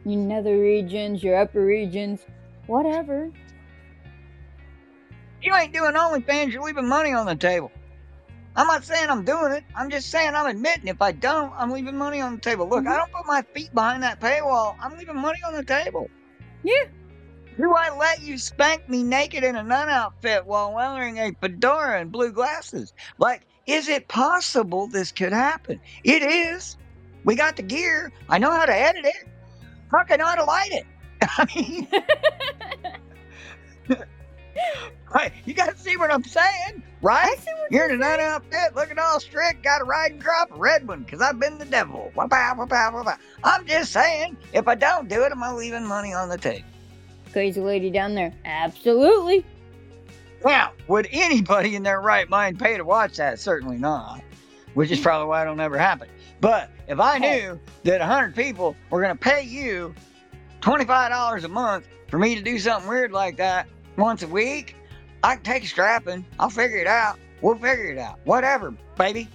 [0.06, 2.20] Your nether regions, your upper regions,
[2.68, 3.32] whatever.
[5.42, 7.72] You ain't doing OnlyFans, you're leaving money on the table.
[8.54, 9.64] I'm not saying I'm doing it.
[9.74, 12.68] I'm just saying I'm admitting if I don't, I'm leaving money on the table.
[12.68, 12.98] Look, I mm-hmm.
[12.98, 14.76] don't put my feet behind that paywall.
[14.80, 16.08] I'm leaving money on the table.
[16.62, 16.84] Yeah.
[17.58, 22.00] Do I let you spank me naked in a nun outfit while wearing a fedora
[22.00, 22.94] and blue glasses?
[23.18, 25.80] Like, is it possible this could happen?
[26.04, 26.76] It is.
[27.24, 28.12] We got the gear.
[28.28, 29.26] I know how to edit it.
[29.90, 30.86] Fuck, I know how to light it.
[31.22, 31.88] I mean,
[35.14, 37.36] right, you got to see what I'm saying, right?
[37.70, 41.02] You're in a nun outfit, looking all strict, got a riding crop, a red one,
[41.02, 42.12] because I've been the devil.
[42.18, 46.66] I'm just saying, if I don't do it, am I leaving money on the table?
[47.32, 48.32] Crazy lady down there.
[48.44, 49.44] Absolutely.
[50.44, 53.40] Now, would anybody in their right mind pay to watch that?
[53.40, 54.22] Certainly not.
[54.74, 55.02] Which is mm.
[55.02, 56.08] probably why it'll never happen.
[56.40, 59.94] But if I knew that 100 people were going to pay you
[60.60, 63.66] $25 a month for me to do something weird like that
[63.96, 64.76] once a week,
[65.22, 66.24] I can take a strapping.
[66.38, 67.18] I'll figure it out.
[67.40, 68.18] We'll figure it out.
[68.24, 69.28] Whatever, baby.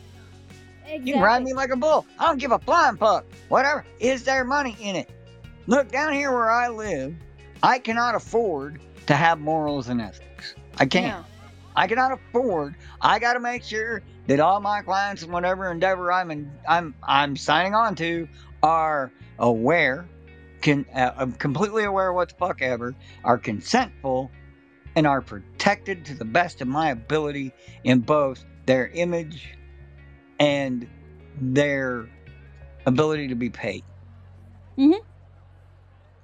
[0.83, 1.07] Exactly.
[1.07, 2.05] You can ride me like a bull.
[2.19, 3.25] I don't give a flying fuck.
[3.49, 3.85] Whatever.
[3.99, 5.09] Is there money in it?
[5.67, 7.15] Look, down here where I live,
[7.63, 10.55] I cannot afford to have morals and ethics.
[10.77, 11.05] I can't.
[11.05, 11.23] Yeah.
[11.76, 12.76] I cannot afford.
[13.01, 16.95] I got to make sure that all my clients and whatever endeavor I'm in, I'm
[17.03, 18.28] I'm signing on to
[18.63, 20.07] are aware,
[20.61, 24.30] can uh, I'm completely aware of what the fuck ever, are consentful,
[24.95, 27.53] and are protected to the best of my ability
[27.84, 29.55] in both their image
[30.39, 30.88] and
[31.39, 32.07] their
[32.86, 33.84] ability to be paid.
[34.78, 34.99] Mm-hmm.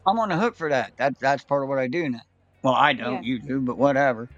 [0.07, 0.95] I'm on the hook for that.
[0.97, 2.21] That that's part of what I do now.
[2.63, 3.29] Well, I don't, Yeah.
[3.29, 4.29] you do, but whatever.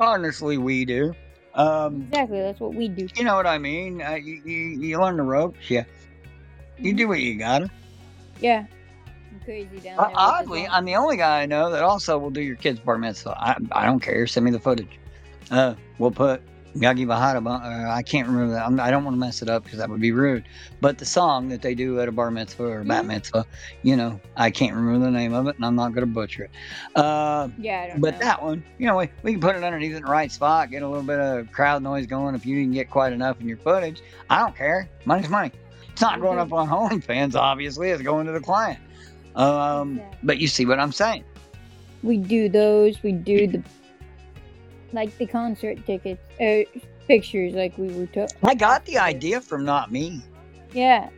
[0.00, 1.14] Honestly, we do.
[1.54, 2.40] Um, Exactly.
[2.40, 3.06] That's what we do.
[3.16, 4.00] you know what I mean?
[4.02, 5.84] Uh, you, you you learn the ropes, yeah.
[6.78, 7.70] You do what you gotta.
[8.40, 8.64] Yeah.
[9.32, 10.10] I'm crazy down Uh, there.
[10.12, 10.68] the oddly.
[10.68, 13.36] I'm the only guy I know that also will do your kid's bar mitzvah.
[13.38, 14.26] I, I don't care.
[14.26, 14.98] Send me the footage.
[15.50, 16.40] Uh, we'll put
[16.74, 17.44] Yagi Bahada.
[17.44, 18.64] Uh, I can't remember that.
[18.66, 20.44] I'm, I don't want to mess it up because that would be rude.
[20.80, 23.08] But the song that they do at a bar mitzvah or bat Mhm.
[23.08, 23.46] mitzvah,
[23.82, 26.44] you know, I can't remember the name of it, and I'm not going to butcher
[26.44, 26.50] it.
[26.94, 28.20] Uh, yeah, but know.
[28.20, 30.82] that one, you know, we, we can put it underneath in the right spot, get
[30.82, 32.34] a little bit of crowd noise going.
[32.34, 34.00] If you didn't get quite enough in your footage,
[34.30, 34.88] I don't care.
[35.04, 35.50] Money's money.
[35.90, 37.90] It's not going up on OnlyFans, obviously.
[37.90, 38.78] It's going to the client.
[39.34, 40.18] Um, Exactly.
[40.22, 41.24] but you see what I'm saying.
[42.02, 43.02] we do those.
[43.02, 43.62] We do the
[44.92, 48.36] like the concert tickets, uh, pictures, like we were talking.
[48.42, 50.22] I got the idea from not me.
[50.72, 51.10] Yeah.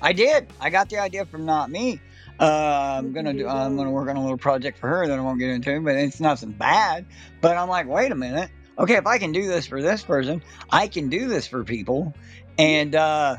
[0.00, 0.48] I did.
[0.60, 2.00] I got the idea from not me.
[2.40, 3.40] Uh, I'm gonna do.
[3.40, 5.80] do I'm gonna work on a little project for her that I won't get into,
[5.80, 7.06] but it's nothing bad.
[7.40, 8.50] But I'm like, wait a minute.
[8.78, 12.14] Okay, if I can do this for this person, I can do this for people,
[12.58, 13.36] and uh,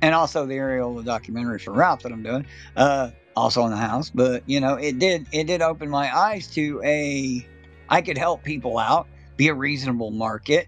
[0.00, 2.46] and also the aerial documentary for Ralph that I'm doing,
[2.76, 4.08] uh, also in the house.
[4.08, 7.46] But you know, it did it did open my eyes to a
[7.88, 10.66] I could help people out, be a reasonable market,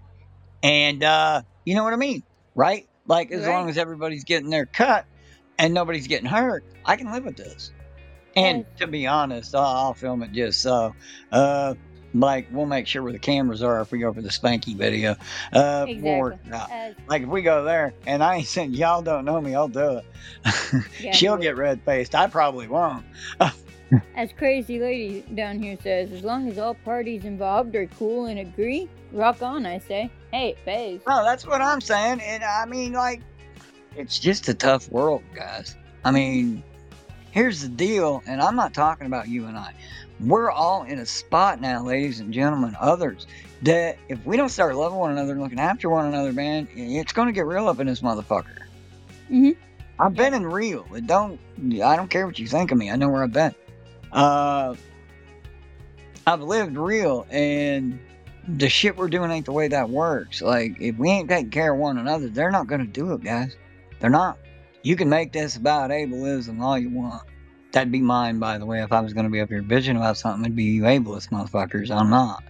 [0.63, 2.23] and uh, you know what I mean,
[2.55, 2.87] right?
[3.07, 3.49] Like as Right.
[3.49, 5.05] long as everybody's getting their cut
[5.59, 7.73] and nobody's getting hurt, I can live with this.
[8.37, 8.67] And Yes.
[8.79, 10.95] to be honest, I'll, I'll film it just so.
[11.33, 11.75] Uh,
[12.13, 15.17] like we'll make sure where the cameras are if we go for the spanky video.
[15.53, 16.53] Uh, Exactly.
[16.53, 16.71] out.
[16.71, 19.69] As, Like if we go there and I ain't saying y'all don't know me, I'll
[19.69, 20.05] do it.
[21.01, 22.15] Yeah, She'll get red faced.
[22.15, 23.05] I probably won't.
[24.17, 28.39] as crazy lady down here says, as long as all parties involved are cool and
[28.39, 29.67] agree, rock on.
[29.67, 30.11] I say.
[30.33, 31.01] Hey, it pays.
[31.09, 32.21] No, that's what I'm saying.
[32.21, 33.21] And I mean, like,
[33.97, 35.77] it's just a tough world, guys.
[36.05, 36.63] I mean,
[37.33, 39.75] here's the deal, and I'm not talking about you and I.
[40.21, 43.27] We're all in a spot now, ladies and gentlemen, others,
[43.63, 47.13] that if we don't start loving one another and looking after one another, man, it's
[47.13, 48.59] going to get real up in this motherfucker.
[49.31, 49.57] Mhm.
[49.99, 50.87] I've been in real.
[50.95, 51.39] It don't.
[51.83, 52.91] I don't care what you think of me.
[52.91, 53.55] I know where I've been.
[54.13, 54.75] Uh,
[56.27, 57.99] I've lived real, and
[58.47, 60.43] the shit we're doing ain't the way that works.
[60.43, 63.23] Like, if we ain't taking care of one another, they're not going to do it,
[63.23, 63.57] guys.
[64.01, 64.39] They're not.
[64.83, 67.23] You can make this about ableism all you want.
[67.73, 68.83] That'd be mine, by the way.
[68.83, 71.31] If I was going to be up here bitching about something, it'd be you ableist
[71.31, 71.91] motherfuckers.
[71.91, 72.43] I'm not.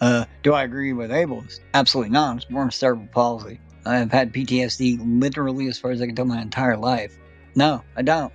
[0.00, 1.60] Uh, do I agree with ableist?
[1.74, 2.30] Absolutely not.
[2.30, 3.60] I was born with cerebral palsy.
[3.84, 7.16] I've had PTSD literally as far as I can tell my entire life.
[7.54, 8.32] No, I don't.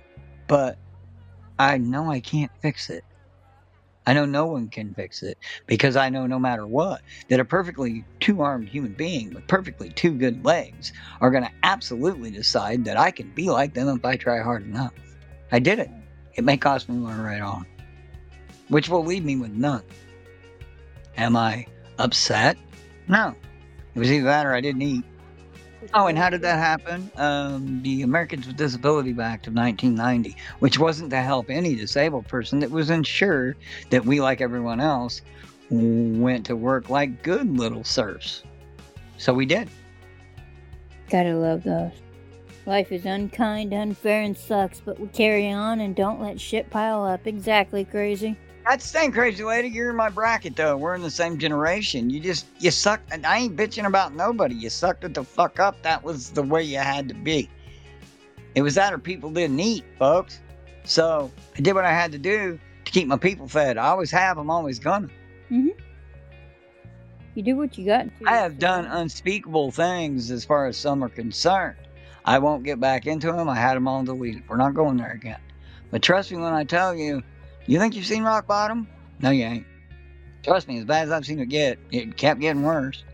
[0.48, 0.78] But
[1.58, 3.04] I know I can't fix it.
[4.06, 7.44] I know no one can fix it because I know no matter what, that a
[7.44, 12.84] perfectly two armed human being with perfectly two good legs are going to absolutely decide
[12.86, 14.92] that I can be like them if I try hard enough.
[15.52, 15.90] I did it.
[16.34, 17.66] It may cost me my right arm,
[18.68, 19.84] which will leave me with none.
[21.16, 21.66] Am I
[21.98, 22.56] upset?
[23.06, 23.36] No.
[23.94, 25.04] It was either that or I didn't eat.
[25.94, 27.10] Oh, and how did that happen?
[27.16, 32.62] Um, the Americans with Disability Act of 1990, which wasn't to help any disabled person,
[32.62, 33.54] it was ensure
[33.90, 35.20] that we, like everyone else,
[35.70, 38.42] went to work like good little serfs.
[39.18, 39.68] So we did.
[41.10, 41.92] Gotta love those.
[42.64, 47.04] Life is unkind, unfair, and sucks, but we carry on and don't let shit pile
[47.04, 47.26] up.
[47.26, 48.38] Exactly, crazy.
[48.64, 49.68] That's the same crazy lady.
[49.68, 50.76] You're in my bracket though.
[50.76, 52.10] We're in the same generation.
[52.10, 53.12] You just you sucked.
[53.12, 54.54] And I ain't bitching about nobody.
[54.54, 55.82] You sucked it the fuck up.
[55.82, 57.50] That was the way you had to be.
[58.54, 60.40] It was that or people didn't eat, folks.
[60.84, 63.78] So I did what I had to do to keep my people fed.
[63.78, 64.38] I always have.
[64.38, 65.08] I'm always gonna.
[65.48, 65.68] hmm
[67.34, 68.24] You do what you got to.
[68.26, 71.76] I have done unspeakable things as far as some are concerned.
[72.24, 73.48] I won't get back into them.
[73.48, 74.44] I had them all deleted.
[74.48, 75.40] We're not going there again.
[75.90, 77.22] But trust me when I tell you,
[77.66, 78.88] you think you've seen rock bottom?
[79.20, 79.66] No, you ain't.
[80.42, 83.04] Trust me, as bad as I've seen it get, it kept getting worse.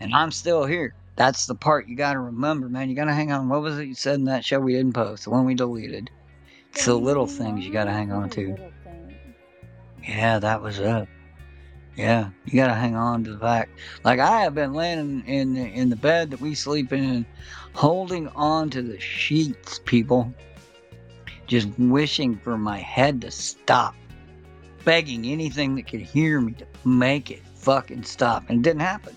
[0.00, 0.94] And I'm still here.
[1.16, 2.88] That's the part you got to remember, man.
[2.88, 3.48] You got to hang on.
[3.48, 5.24] What was it you said in that show we didn't post?
[5.24, 6.10] The one we deleted.
[6.72, 8.56] It's the little things you got to hang on to.
[10.02, 11.08] Yeah, that was it.
[11.96, 13.70] Yeah, you gotta hang on to the fact.
[14.02, 17.26] Like I have been laying in in the, in the bed that we sleep in,
[17.74, 20.32] holding on to the sheets, people.
[21.52, 23.94] Just wishing for my head to stop,
[24.86, 29.14] begging anything that could hear me to make it fucking stop, and it didn't happen.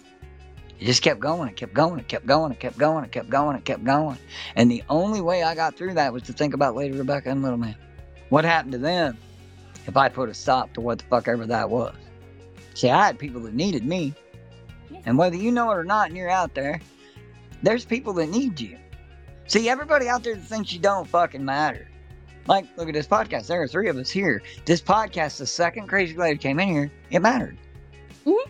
[0.78, 3.30] It just kept going, it kept going, it kept going, it kept going, it kept
[3.30, 4.18] going, it kept going.
[4.58, 7.42] And the only way I got through that was to think about Lady Rebecca and
[7.42, 7.78] Little Man.
[8.28, 9.18] What happened to them
[9.88, 11.96] if I put a stop to what the fuck ever that was?
[12.74, 14.14] See, I had people that needed me.
[15.06, 16.82] And whether you know it or not and you're out there,
[17.64, 18.78] there's people that need you.
[19.48, 21.88] See, everybody out there that thinks you don't fucking matter.
[22.48, 23.48] Like, look at this podcast.
[23.48, 24.42] There are three of us here.
[24.66, 27.58] This podcast, the second crazy lady came in here, it mattered.
[28.26, 28.48] Mhm.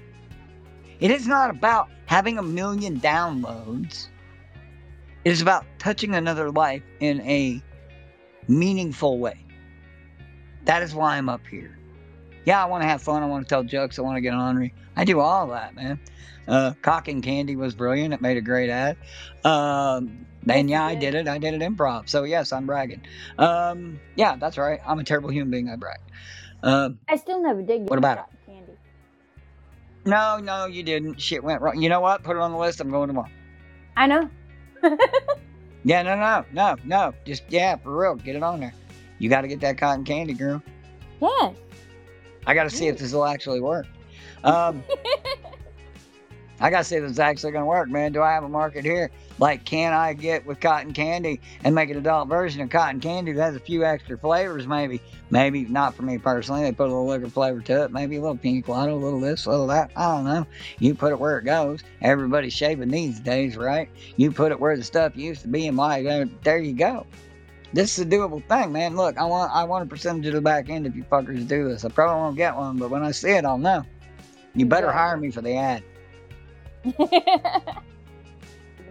[1.00, 4.08] It is not about having a million downloads.
[5.24, 7.62] It is about touching another life in a
[8.48, 9.38] meaningful way.
[10.66, 11.78] That is why I'm up here.
[12.46, 13.24] Yeah, I want to have fun.
[13.24, 13.98] I want to tell jokes.
[13.98, 14.74] I want to get ornery.
[14.96, 16.00] I do all that, man.
[16.48, 18.14] Uh, Cock and Candy was brilliant.
[18.14, 18.98] It made a great ad.
[19.44, 21.28] Um, and yeah, I did it.
[21.28, 22.10] I did it improv.
[22.10, 23.02] So yes, I'm bragging.
[23.38, 24.80] Um, yeah, that's right.
[24.86, 25.70] I'm a terrible human being.
[25.70, 26.00] I brag.
[26.64, 28.26] Um, I still never did get What about it?
[28.46, 28.72] candy.
[30.06, 31.20] no, no, you didn't.
[31.22, 31.82] Shit went wrong.
[31.82, 32.24] You know what?
[32.24, 32.80] Put it on the list.
[32.80, 33.30] I'm going tomorrow.
[33.98, 34.30] I know.
[35.88, 37.14] Yeah, no, no, no, no.
[37.26, 38.16] Just yeah, for real.
[38.16, 38.74] Get it on there.
[39.20, 40.64] You got to get that cotton candy, girl.
[41.22, 41.54] Yes.
[42.48, 43.86] I got to see if this will actually work.
[44.44, 44.84] Um,
[46.60, 48.14] I got to see if it's actually going to work, man.
[48.14, 49.12] Do I have a market here?
[49.40, 53.34] Like, can I get with cotton candy and make an adult version of cotton candy
[53.34, 55.02] that has a few extra flavors, maybe?
[55.30, 56.62] Maybe not for me personally.
[56.62, 57.92] They put a little liquor flavor to it.
[57.92, 59.92] Maybe a little pina colada, a little this, a little that.
[59.98, 60.48] I don't know.
[60.80, 61.82] You put it where it goes.
[62.02, 63.90] Everybody's shaving these days, right?
[64.16, 67.06] You put it where the stuff used to be, and why there, there you go.
[67.74, 68.96] This is a doable thing, man.
[68.96, 71.68] Look, I want I want a percentage of the back end if you fuckers do
[71.68, 71.84] this.
[71.84, 73.84] I probably won't get one, but when I see it, I'll know.
[74.54, 75.84] You better hire me for the ad.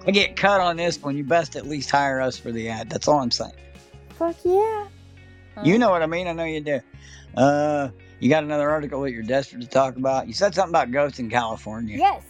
[0.06, 1.16] I get cut on this one.
[1.16, 2.90] You best at least hire us for the ad.
[2.90, 3.52] That's all I'm saying.
[4.18, 4.88] Fuck yeah.
[5.62, 6.26] You know what I mean?
[6.26, 6.80] I know you do.
[7.36, 7.88] Uh,
[8.20, 10.26] you got another article that you're desperate to talk about.
[10.26, 11.96] You said something about ghosts in California.
[11.96, 12.22] Yes.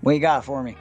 [0.00, 0.76] What you got for me?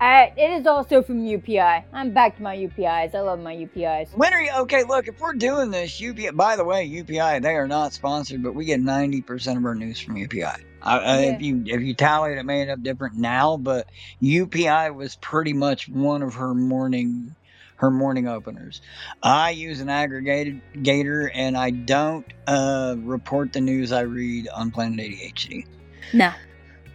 [0.00, 1.82] Uh, it is also from UPI.
[1.92, 3.14] I'm back to my UPIs.
[3.14, 4.10] I love my UPIs.
[4.14, 4.84] When are you okay?
[4.84, 6.36] Look, if we're doing this, UPI.
[6.36, 9.74] By the way, UPI they are not sponsored, but we get ninety percent of our
[9.74, 10.62] news from UPI.
[10.82, 13.88] I, I, If you if you tally it, it may end up different now, but
[14.22, 17.34] UPI was pretty much one of her morning
[17.76, 18.80] her morning openers.
[19.22, 24.70] I use an aggregated gator, and I don't uh, report the news I read on
[24.70, 25.64] Planet ADHD.
[26.12, 26.32] No.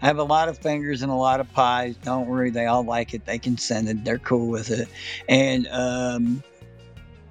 [0.01, 1.95] I have a lot of fingers and a lot of pies.
[2.03, 3.25] Don't worry, they all like it.
[3.25, 4.03] They can send it.
[4.03, 4.89] They're cool with it.
[5.29, 6.43] And um,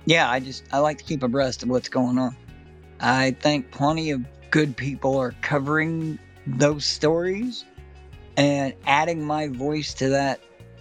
[0.07, 2.35] yeah, I just I like to keep abreast of what's going on.
[3.01, 7.65] I think plenty of good people are covering those stories
[8.37, 10.41] and adding my voice to that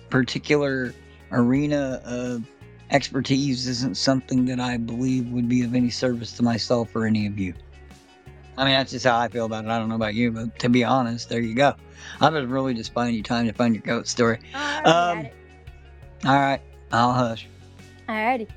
[0.10, 0.94] particular
[1.32, 2.44] arena of
[2.90, 7.26] expertise isn't something that I believe would be of any service to myself or any
[7.26, 7.54] of you.
[8.58, 9.70] I mean, that's just how I feel about it.
[9.70, 11.74] I don't know about you, but to be honest, there you go.
[12.20, 14.40] I was really just buying you time to find your goat story.
[14.54, 15.28] Um.
[16.26, 17.48] All right, I'll hush.
[18.08, 18.48] Alrighty.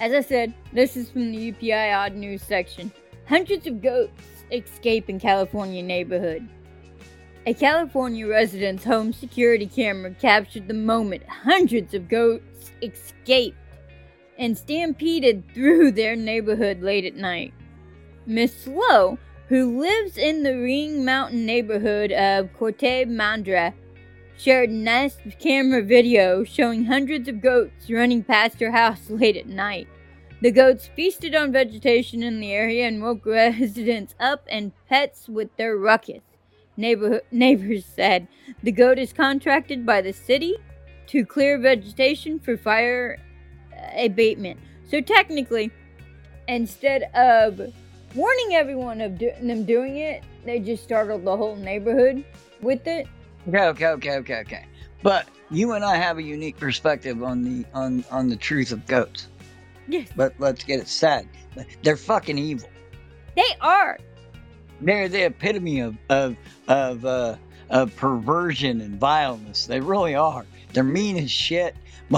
[0.00, 2.92] As I said, this is from the UPI Odd News section.
[3.26, 6.48] Hundreds of goats escape in California neighborhood.
[7.46, 13.56] A California resident's home security camera captured the moment hundreds of goats escaped
[14.38, 17.54] and stampeded through their neighborhood late at night.
[18.26, 19.18] Miss Slow,
[19.48, 23.72] who lives in the Ring Mountain neighborhood of Corte Madera,
[24.36, 29.88] shared Nest camera video showing hundreds of goats running past her house late at night.
[30.42, 35.54] The goats feasted on vegetation in the area and woke residents up and pets with
[35.56, 36.20] their ruckus.
[36.76, 38.28] Neighbor- neighbors said
[38.62, 40.56] the goat is contracted by the city
[41.06, 43.18] to clear vegetation for fire
[43.72, 44.60] uh, abatement.
[44.90, 45.70] So technically,
[46.48, 47.72] instead of
[48.14, 52.24] warning everyone of do- them doing it, they just startled the whole neighborhood
[52.60, 53.08] with it.
[53.48, 54.66] Okay, okay, okay, okay, okay.
[55.02, 58.86] But you and I have a unique perspective on the on on the truth of
[58.86, 59.28] goats.
[59.88, 61.28] Yes, But let's get it said.
[61.82, 62.68] They're fucking evil.
[63.36, 63.98] they are.
[64.80, 66.36] They're the epitome of of
[66.68, 67.36] of uh,
[67.70, 69.66] of perversion and vileness.
[69.66, 70.44] They really are.
[70.72, 71.74] They're mean as shit.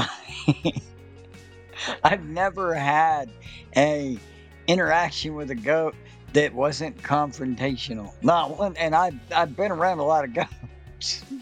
[2.04, 3.30] I've never had
[3.76, 4.18] a
[4.66, 5.94] interaction with a goat
[6.32, 8.12] that wasn't confrontational.
[8.22, 11.24] Not one, and I've I've been around a lot of goats.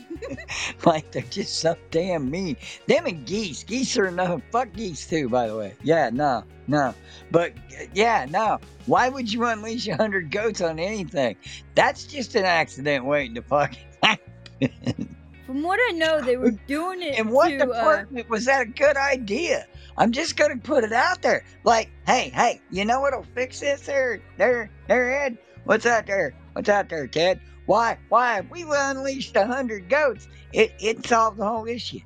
[0.85, 2.57] like they're just so damn mean.
[2.87, 3.64] Them and geese.
[3.64, 5.75] Geese are no fuck geese too, by the way.
[5.83, 6.95] Yeah, no, no.
[7.31, 7.53] But
[7.95, 8.59] yeah, no.
[8.87, 11.37] Why would you unleash a hundred goats on anything?
[11.75, 15.17] That's just an accident waiting to fucking happen.
[15.47, 18.62] From what I know, they were doing it In what to, uh, department was that
[18.62, 19.67] a good idea?
[19.97, 21.45] I'm just gonna put it out there.
[21.64, 25.39] Like, hey, hey, you know what'll fix this there, there, there, Ed?
[25.64, 26.35] What's out there?
[26.53, 27.41] What's out there, Ted?
[27.67, 31.99] Why, why, we unleashed a hundred goats, it, it solved the whole issue.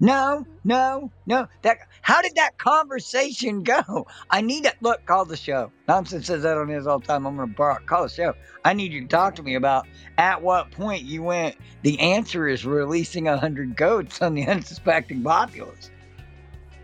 [0.00, 1.46] No, no, no.
[1.62, 4.06] That how did that conversation go?
[4.30, 5.72] I need to look, call the show.
[5.86, 7.26] Nonsense says that on his all the time.
[7.26, 8.34] I'm gonna borrow call the show.
[8.64, 12.46] I need you to talk to me about at what point you went the answer
[12.46, 15.90] is releasing a hundred goats on the unsuspecting populace.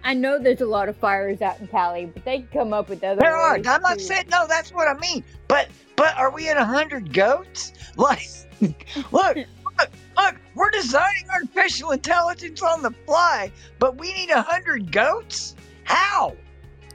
[0.05, 3.03] I know there's a lot of fires out in Cali, but they come up with
[3.03, 3.57] other There are.
[3.57, 4.47] I'm not saying no.
[4.47, 5.25] That's what I mean.
[5.49, 7.73] But but are we at a hundred goats?
[7.97, 8.29] Like,
[8.61, 8.75] look,
[9.37, 10.35] look, look.
[10.57, 15.55] We're designing artificial intelligence on the fly, but we need a hundred goats.
[15.85, 16.37] How?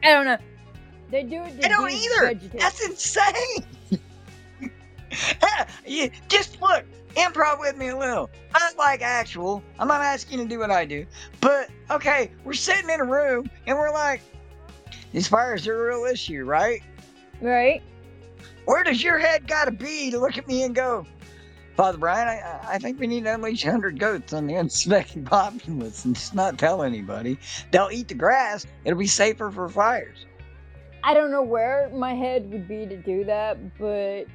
[0.04, 0.38] I don't know.
[1.10, 1.54] They do it.
[1.64, 2.34] I don't either.
[2.58, 3.66] That's insane.
[6.28, 6.84] just look,
[7.20, 8.30] improv with me a little.
[8.54, 9.64] Not like actual.
[9.78, 11.06] I'm not asking you to do what I do.
[11.42, 14.22] But okay, we're sitting in a room and we're like,
[15.12, 16.82] these fires are a real issue, right?
[17.42, 17.82] right.
[18.66, 21.06] Where does your head gotta be to look at me and go,
[21.76, 26.04] Father Brian, I, I think we need to unleash 100 goats on the unsuspecting populace
[26.06, 27.40] and just not tell anybody.
[27.72, 28.68] They'll eat the grass.
[28.84, 30.26] It'll be safer for fires.
[31.04, 34.26] I don't know where my head would be to do that, but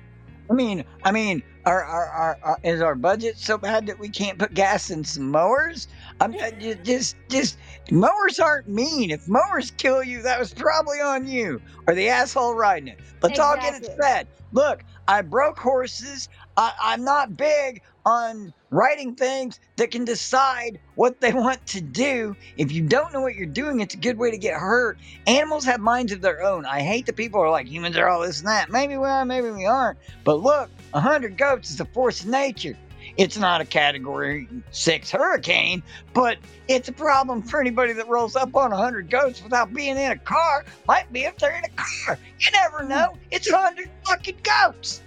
[0.51, 4.09] I mean, I mean, our, our, our, our is our budget so bad that we
[4.09, 5.89] can't put gas in some mowers?
[6.21, 7.59] I'm uh, ju- just, just
[7.91, 9.11] mowers aren't mean.
[9.11, 13.01] If mowers kill you, that was probably on you or the asshole riding it.
[13.23, 14.05] Let's all get it Exactly.
[14.05, 14.29] said.
[14.53, 16.29] Look, I broke horses.
[16.57, 22.37] I, I'm not big on writing things that can decide what they want to do.
[22.57, 24.99] If you don't know what you're doing, it's a good way to get hurt.
[25.27, 26.67] Animals have minds of their own.
[26.67, 28.71] I hate that people are like humans are all this and that.
[28.71, 29.99] Maybe we are, maybe we aren't.
[30.25, 32.77] But look, a hundred goats is a force of nature.
[33.17, 35.83] It's not a category six hurricane,
[36.15, 39.97] but it's a problem for anybody that rolls up on a hundred goats without being
[39.97, 40.65] in a car.
[40.89, 42.19] Might be if they're in a car.
[42.41, 42.89] You never hmm.
[42.89, 43.15] know.
[43.31, 45.03] It's a hundred fucking goats.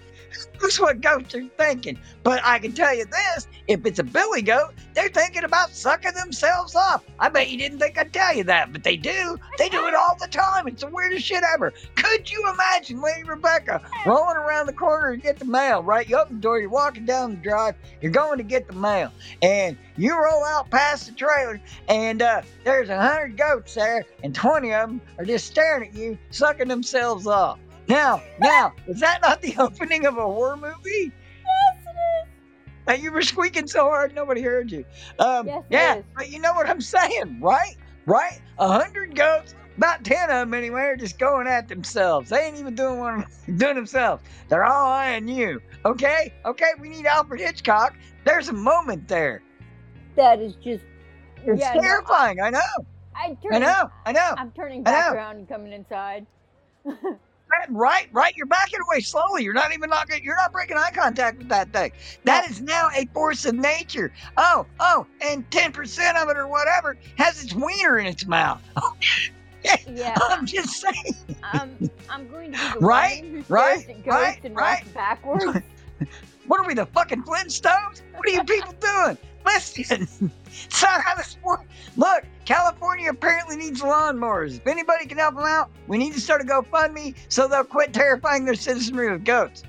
[0.62, 2.00] That's what goats are thinking.
[2.24, 6.14] But I can tell you this if it's a billy goat, they're thinking about sucking
[6.14, 7.04] themselves off.
[7.20, 9.38] I bet you didn't think I'd tell you that, but they do.
[9.58, 10.68] They do it all the time.
[10.68, 11.74] It's the weirdest shit ever.
[11.96, 16.08] Could you imagine Lady Rebecca rolling around the corner to get the mail, right?
[16.08, 19.12] You open the door, you're walking down the drive, you're going to get the mail,
[19.42, 24.34] and you roll out past the trailer, and uh, there's a hundred goats there, and
[24.34, 27.60] 20 of them are just staring at you, sucking themselves off.
[27.88, 31.12] Now, now, is that not the opening of a horror movie?
[32.88, 34.86] Uh, you were squeaking so hard nobody heard you.
[35.20, 36.06] Um, Yes, yeah, is.
[36.16, 37.76] but you know what I'm saying, right?
[38.06, 38.40] Right?
[38.60, 42.30] A hundred goats, about ten of them anyway, are just going at themselves.
[42.30, 43.26] They ain't even doing one
[43.58, 44.24] doing themselves.
[44.48, 45.62] They're all eyeing you.
[45.86, 46.72] Okay, okay.
[46.80, 47.94] We need Alfred Hitchcock.
[48.24, 49.42] There's a moment there.
[50.16, 50.84] that is just.
[51.46, 52.40] It's yeah, no, terrifying.
[52.42, 52.60] I know.
[53.16, 53.90] I turn, I know.
[54.06, 54.34] I know.
[54.38, 54.98] I'm turning I know.
[54.98, 56.26] back around and coming inside.
[57.70, 58.34] Right, right.
[58.36, 59.44] You're backing away slowly.
[59.44, 60.08] You're not even not.
[60.22, 61.92] You're not breaking eye contact with that thing.
[62.26, 64.12] That is now a force of nature.
[64.38, 68.62] Oh, oh, and ten percent of it or whatever has its wiener in its mouth.
[69.86, 71.16] Yeah, I'm just saying.
[71.44, 71.90] I'm.
[72.10, 74.94] I'm going to be the Right, one who stares right, right, and right.
[74.94, 75.46] backwards.
[76.48, 78.02] What are we, the fucking Flintstones?
[78.16, 79.18] What are you people doing?
[79.48, 80.08] Listen,
[80.46, 81.66] it's not how this works.
[81.96, 84.58] Look, California apparently needs lawnmowers.
[84.58, 87.94] If anybody can help them out, we need to start a GoFundMe so they'll quit
[87.94, 89.64] terrifying their citizenry with goats.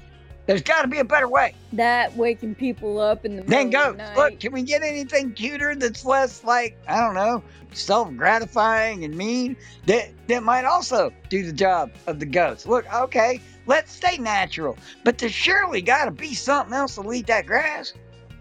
[0.47, 1.55] There's got to be a better way.
[1.74, 3.99] that waking people up in the Then goats.
[3.99, 4.14] the.
[4.16, 7.43] Look, can we get anything cuter that's less like, I don't know,
[7.74, 12.66] self gratifying and mean that, that might also do the job of the goats?
[12.66, 17.26] Look, okay, let's stay natural, but there's surely got to be something else to eat
[17.26, 17.93] that grass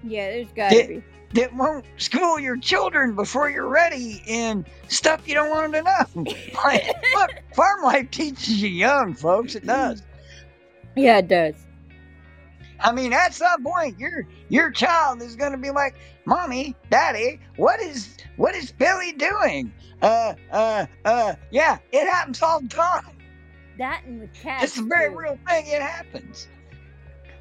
[0.02, 1.04] Yeah, there's gotta be.
[1.34, 6.26] That won't school your children before you're ready in stuff you don't want them to
[6.26, 6.34] know.
[6.64, 9.56] Like, look, farm life teaches you young, folks.
[9.56, 10.04] It does.
[10.96, 11.56] Yeah, it does.
[12.80, 17.40] I mean, at some point, your your child is going to be like, "Mommy, Daddy,
[17.56, 19.72] what is what is Billy doing?"
[20.02, 21.34] Uh, uh, uh.
[21.52, 23.18] Yeah, it happens all the time.
[23.78, 24.64] That and the cat.
[24.64, 25.68] It's a very real thing.
[25.68, 26.48] It happens.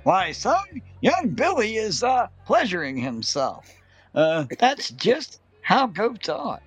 [0.05, 3.76] Why, son, young Billy is uh pleasuring himself.
[4.17, 6.61] Uh, that's just how goats are.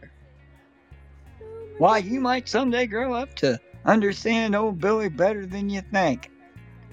[1.80, 6.30] Why, you might someday grow up to understand old Billy better than you think.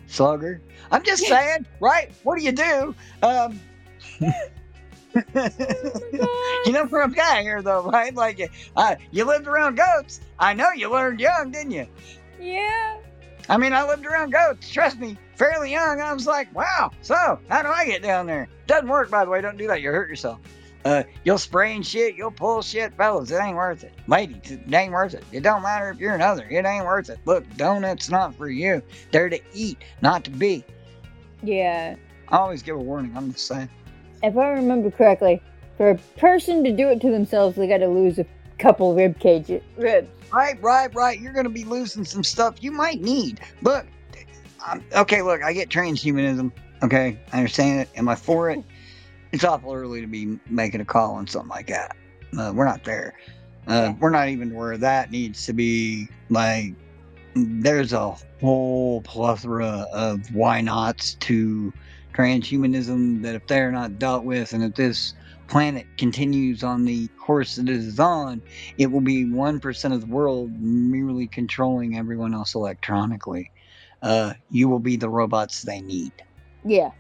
[0.07, 0.63] Slugger.
[0.91, 2.11] I'm just saying, right?
[2.23, 2.95] What do you do?
[3.23, 3.61] Um,
[4.21, 4.33] you
[6.73, 8.15] know where I'm going here, though, right?
[8.15, 10.21] Like, uh, you lived around goats.
[10.39, 11.87] I know you learned young, didn't you?
[12.41, 12.99] Yeah.
[13.49, 14.71] I mean, I lived around goats.
[14.71, 16.01] Trust me, fairly young.
[16.01, 16.91] I was like, wow.
[17.03, 18.49] So, how do I get down there?
[18.67, 19.41] Doesn't work, by the way.
[19.41, 19.81] Don't do that.
[19.81, 20.41] You'll hurt yourself.
[20.85, 22.15] Uh, you'll sprain shit.
[22.15, 23.31] You'll pull shit, fellas.
[23.31, 23.93] It ain't worth it.
[24.07, 25.25] Ladies, it ain't worth it.
[25.33, 26.47] It don't matter if you're another.
[26.49, 27.19] It ain't worth it.
[27.25, 28.83] Look, donuts not for you.
[29.11, 30.65] They're to eat, not to be.
[31.43, 31.97] Yeah.
[32.29, 33.17] I always give a warning.
[33.17, 33.69] I'm just saying.
[34.23, 35.43] If I remember correctly,
[35.77, 38.27] for a person to do it to themselves, they got to lose a
[38.59, 40.09] couple rib cages, ribs.
[40.33, 41.21] Right, right, right.
[41.21, 43.41] You're gonna be losing some stuff you might need.
[43.63, 43.87] Look,
[44.67, 46.53] um, okay, look, I get transhumanism.
[46.83, 47.89] Okay, I understand it.
[47.97, 48.63] Am I for it?
[49.33, 51.97] It's awful early to be making a call on something like that.
[52.39, 53.15] Uh, we're not there.
[53.67, 53.95] Uh.
[53.99, 56.09] We're not even where that needs to be.
[56.31, 56.75] Like,
[57.35, 61.73] there's a whole plethora of why nots to
[62.15, 65.15] transhumanism that if they're not dealt with, and if this
[65.49, 68.43] planet continues on the course that it is on,
[68.79, 73.51] it will be 1% of the world merely controlling everyone else electronically.
[74.03, 76.13] Uh, you will be the robots they need.
[76.65, 76.91] Yeah.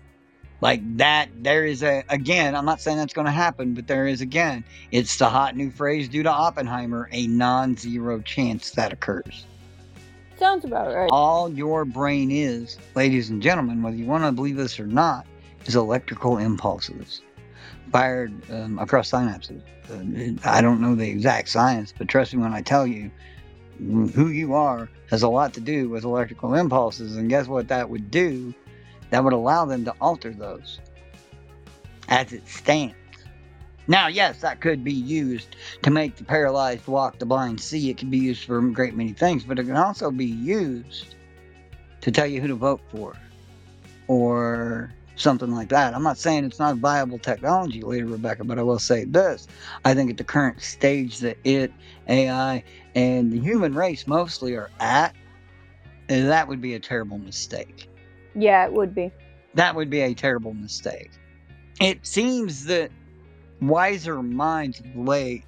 [0.60, 4.06] Like that, there is a, again, I'm not saying that's going to happen, but there
[4.06, 8.92] is again, it's the hot new phrase due to Oppenheimer, a non zero chance that
[8.92, 9.44] occurs.
[10.38, 11.08] Sounds about right.
[11.10, 15.26] All your brain is, ladies and gentlemen, whether you want to believe this or not,
[15.66, 17.20] is electrical impulses
[17.92, 19.60] fired um, across synapses.
[19.90, 23.10] Uh, I don't know the exact science, but trust me when I tell you,
[23.78, 27.16] who you are has a lot to do with electrical impulses.
[27.16, 28.54] And guess what that would do?
[29.10, 30.80] That would allow them to alter those
[32.08, 32.94] as it stands.
[33.88, 37.88] Now, yes, that could be used to make the paralyzed walk, the blind see.
[37.88, 41.14] It could be used for a great many things, but it can also be used
[42.00, 43.14] to tell you who to vote for
[44.08, 45.94] or something like that.
[45.94, 49.46] I'm not saying it's not viable technology later, Rebecca, but I will say this.
[49.84, 51.72] I think at the current stage that it,
[52.08, 52.62] AI,
[52.96, 55.14] and the human race mostly are at,
[56.08, 57.88] that would be a terrible mistake.
[58.34, 59.12] Yeah, it would be.
[59.54, 61.10] That would be a terrible mistake.
[61.80, 62.90] It seems that
[63.60, 65.44] wiser minds of late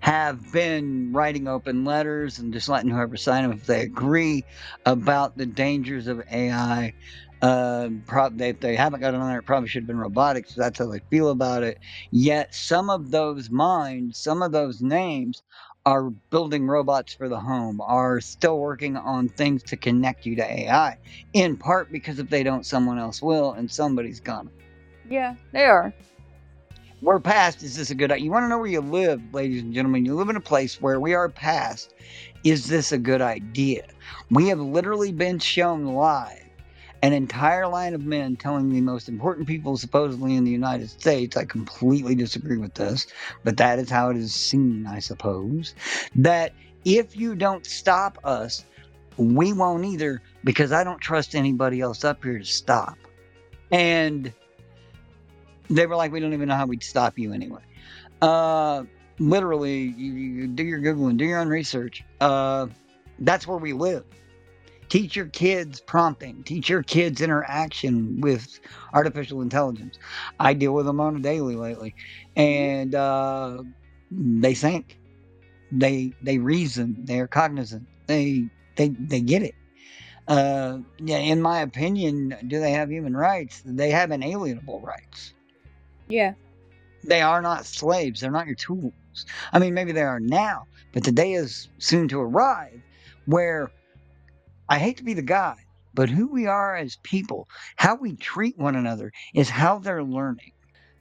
[0.00, 4.44] have been writing open letters and just letting whoever sign them if they agree
[4.86, 6.94] about the dangers of AI.
[7.42, 10.54] Uh, prob- if they haven't got on there, it probably should have been robotics.
[10.54, 11.78] That's how they feel about it.
[12.10, 15.42] Yet some of those minds, some of those names,
[15.86, 20.42] are building robots for the home, are still working on things to connect you to
[20.42, 20.98] AI.
[21.32, 24.50] In part because if they don't, someone else will, and somebody's gonna.
[25.08, 25.94] Yeah, they are.
[27.00, 27.62] We're past.
[27.62, 28.12] Is this a good?
[28.18, 30.04] You want to know where you live, ladies and gentlemen?
[30.04, 31.94] You live in a place where we are past.
[32.42, 33.86] Is this a good idea?
[34.30, 36.45] We have literally been shown live
[37.06, 41.36] an entire line of men telling the most important people supposedly in the United States.
[41.36, 43.06] I completely disagree with this,
[43.44, 45.76] but that is how it is seen, I suppose.
[46.16, 46.52] That
[46.84, 48.64] if you don't stop us,
[49.18, 52.98] we won't either because I don't trust anybody else up here to stop.
[53.70, 54.32] And
[55.70, 57.62] they were like, we don't even know how we'd stop you anyway.
[58.20, 58.82] Uh,
[59.20, 62.02] literally, you, you do your Googling, do your own research.
[62.20, 62.66] Uh,
[63.20, 64.04] that's where we live.
[64.88, 68.60] Teach your kids prompting, teach your kids interaction with
[68.92, 69.98] artificial intelligence.
[70.38, 71.94] I deal with them on a daily lately,
[72.36, 73.62] and uh,
[74.10, 74.98] they think,
[75.72, 79.54] they they reason, they are cognizant, they they they get it.
[80.28, 83.62] Uh, yeah, in my opinion, do they have human rights?
[83.64, 85.34] They have inalienable rights.
[86.08, 86.34] Yeah.
[87.04, 88.20] They are not slaves.
[88.20, 88.92] They're not your tools.
[89.52, 92.80] I mean, maybe they are now, but the day is soon to arrive
[93.26, 93.70] where
[94.68, 95.56] I hate to be the guy,
[95.94, 100.52] but who we are as people, how we treat one another, is how they're learning.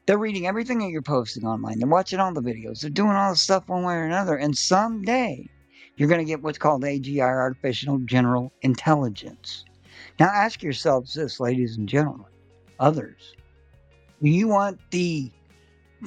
[0.05, 1.80] They're reading everything that you're posting online.
[1.80, 2.82] They're watching all the videos.
[2.82, 4.36] They're doing all the stuff one way or another.
[4.36, 5.49] And someday
[5.97, 9.66] you're going to get what's called AGI, Artificial General Intelligence.
[10.20, 12.28] Now ask yourselves this, ladies and gentlemen,
[12.80, 13.34] others.
[14.22, 15.32] Do you want the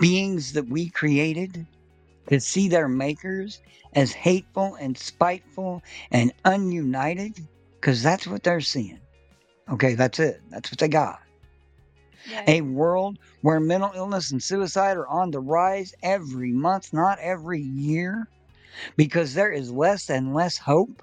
[0.01, 1.67] beings that we created
[2.29, 3.61] to see their makers
[3.95, 7.41] as hateful and spiteful and ununited?
[7.81, 9.01] Because that's what they're seeing.
[9.71, 10.41] Okay, that's it.
[10.51, 11.21] That's what they got.
[12.29, 12.45] yeah.
[12.47, 17.61] A world where mental illness and suicide are on the rise every month, not every
[17.61, 18.29] year,
[18.97, 21.03] because there is less and less hope.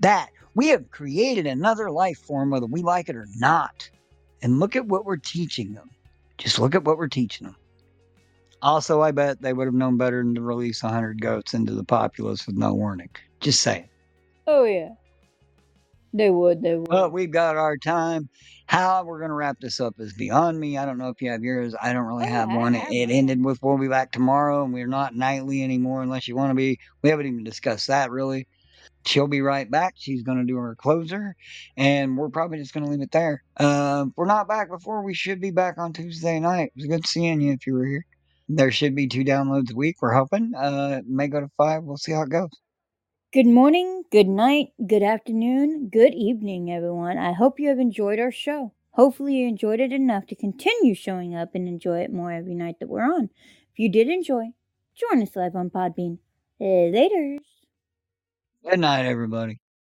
[0.00, 3.88] That we have created another life form, whether we like it or not.
[4.42, 5.90] And look at what we're teaching them.
[6.38, 7.56] Just look at what we're teaching them.
[8.62, 11.84] Also, I bet they would have known better than to release 100 goats into the
[11.84, 13.10] populace with no warning.
[13.40, 13.88] Just saying.
[14.46, 14.90] Oh yeah.
[16.12, 16.62] They would.
[16.62, 16.88] They would.
[16.88, 18.28] But we've got our time.
[18.66, 20.78] How we're going to wrap this up is beyond me.
[20.78, 21.74] I don't know if you have yours.
[21.80, 22.74] I don't really Oh, have I one.
[22.74, 23.10] have It one.
[23.10, 26.54] ended with we'll be back tomorrow, and we're not nightly anymore unless you want to
[26.54, 26.78] be.
[27.02, 28.48] We haven't even discussed that really.
[29.04, 29.94] She'll be right back.
[29.96, 31.36] She's going to do her closer,
[31.76, 33.44] and we're probably just going to leave it there.
[33.56, 36.72] Uh, we're not back before, we should be back on Tuesday night.
[36.74, 38.06] It was good seeing you if you were here.
[38.48, 39.96] There should be two downloads a week.
[40.00, 40.52] We're hoping.
[40.54, 41.82] Uh, it may go to five.
[41.82, 42.50] We'll see how it goes.
[43.32, 47.18] Good morning, good night, good afternoon, good evening, everyone.
[47.18, 48.72] I hope you have enjoyed our show.
[48.92, 52.76] Hopefully, you enjoyed it enough to continue showing up and enjoy it more every night
[52.80, 53.24] that we're on.
[53.72, 54.52] If you did enjoy,
[54.94, 56.18] join us live on Podbean.
[56.60, 57.40] Laters.
[58.64, 59.60] Good night, everybody.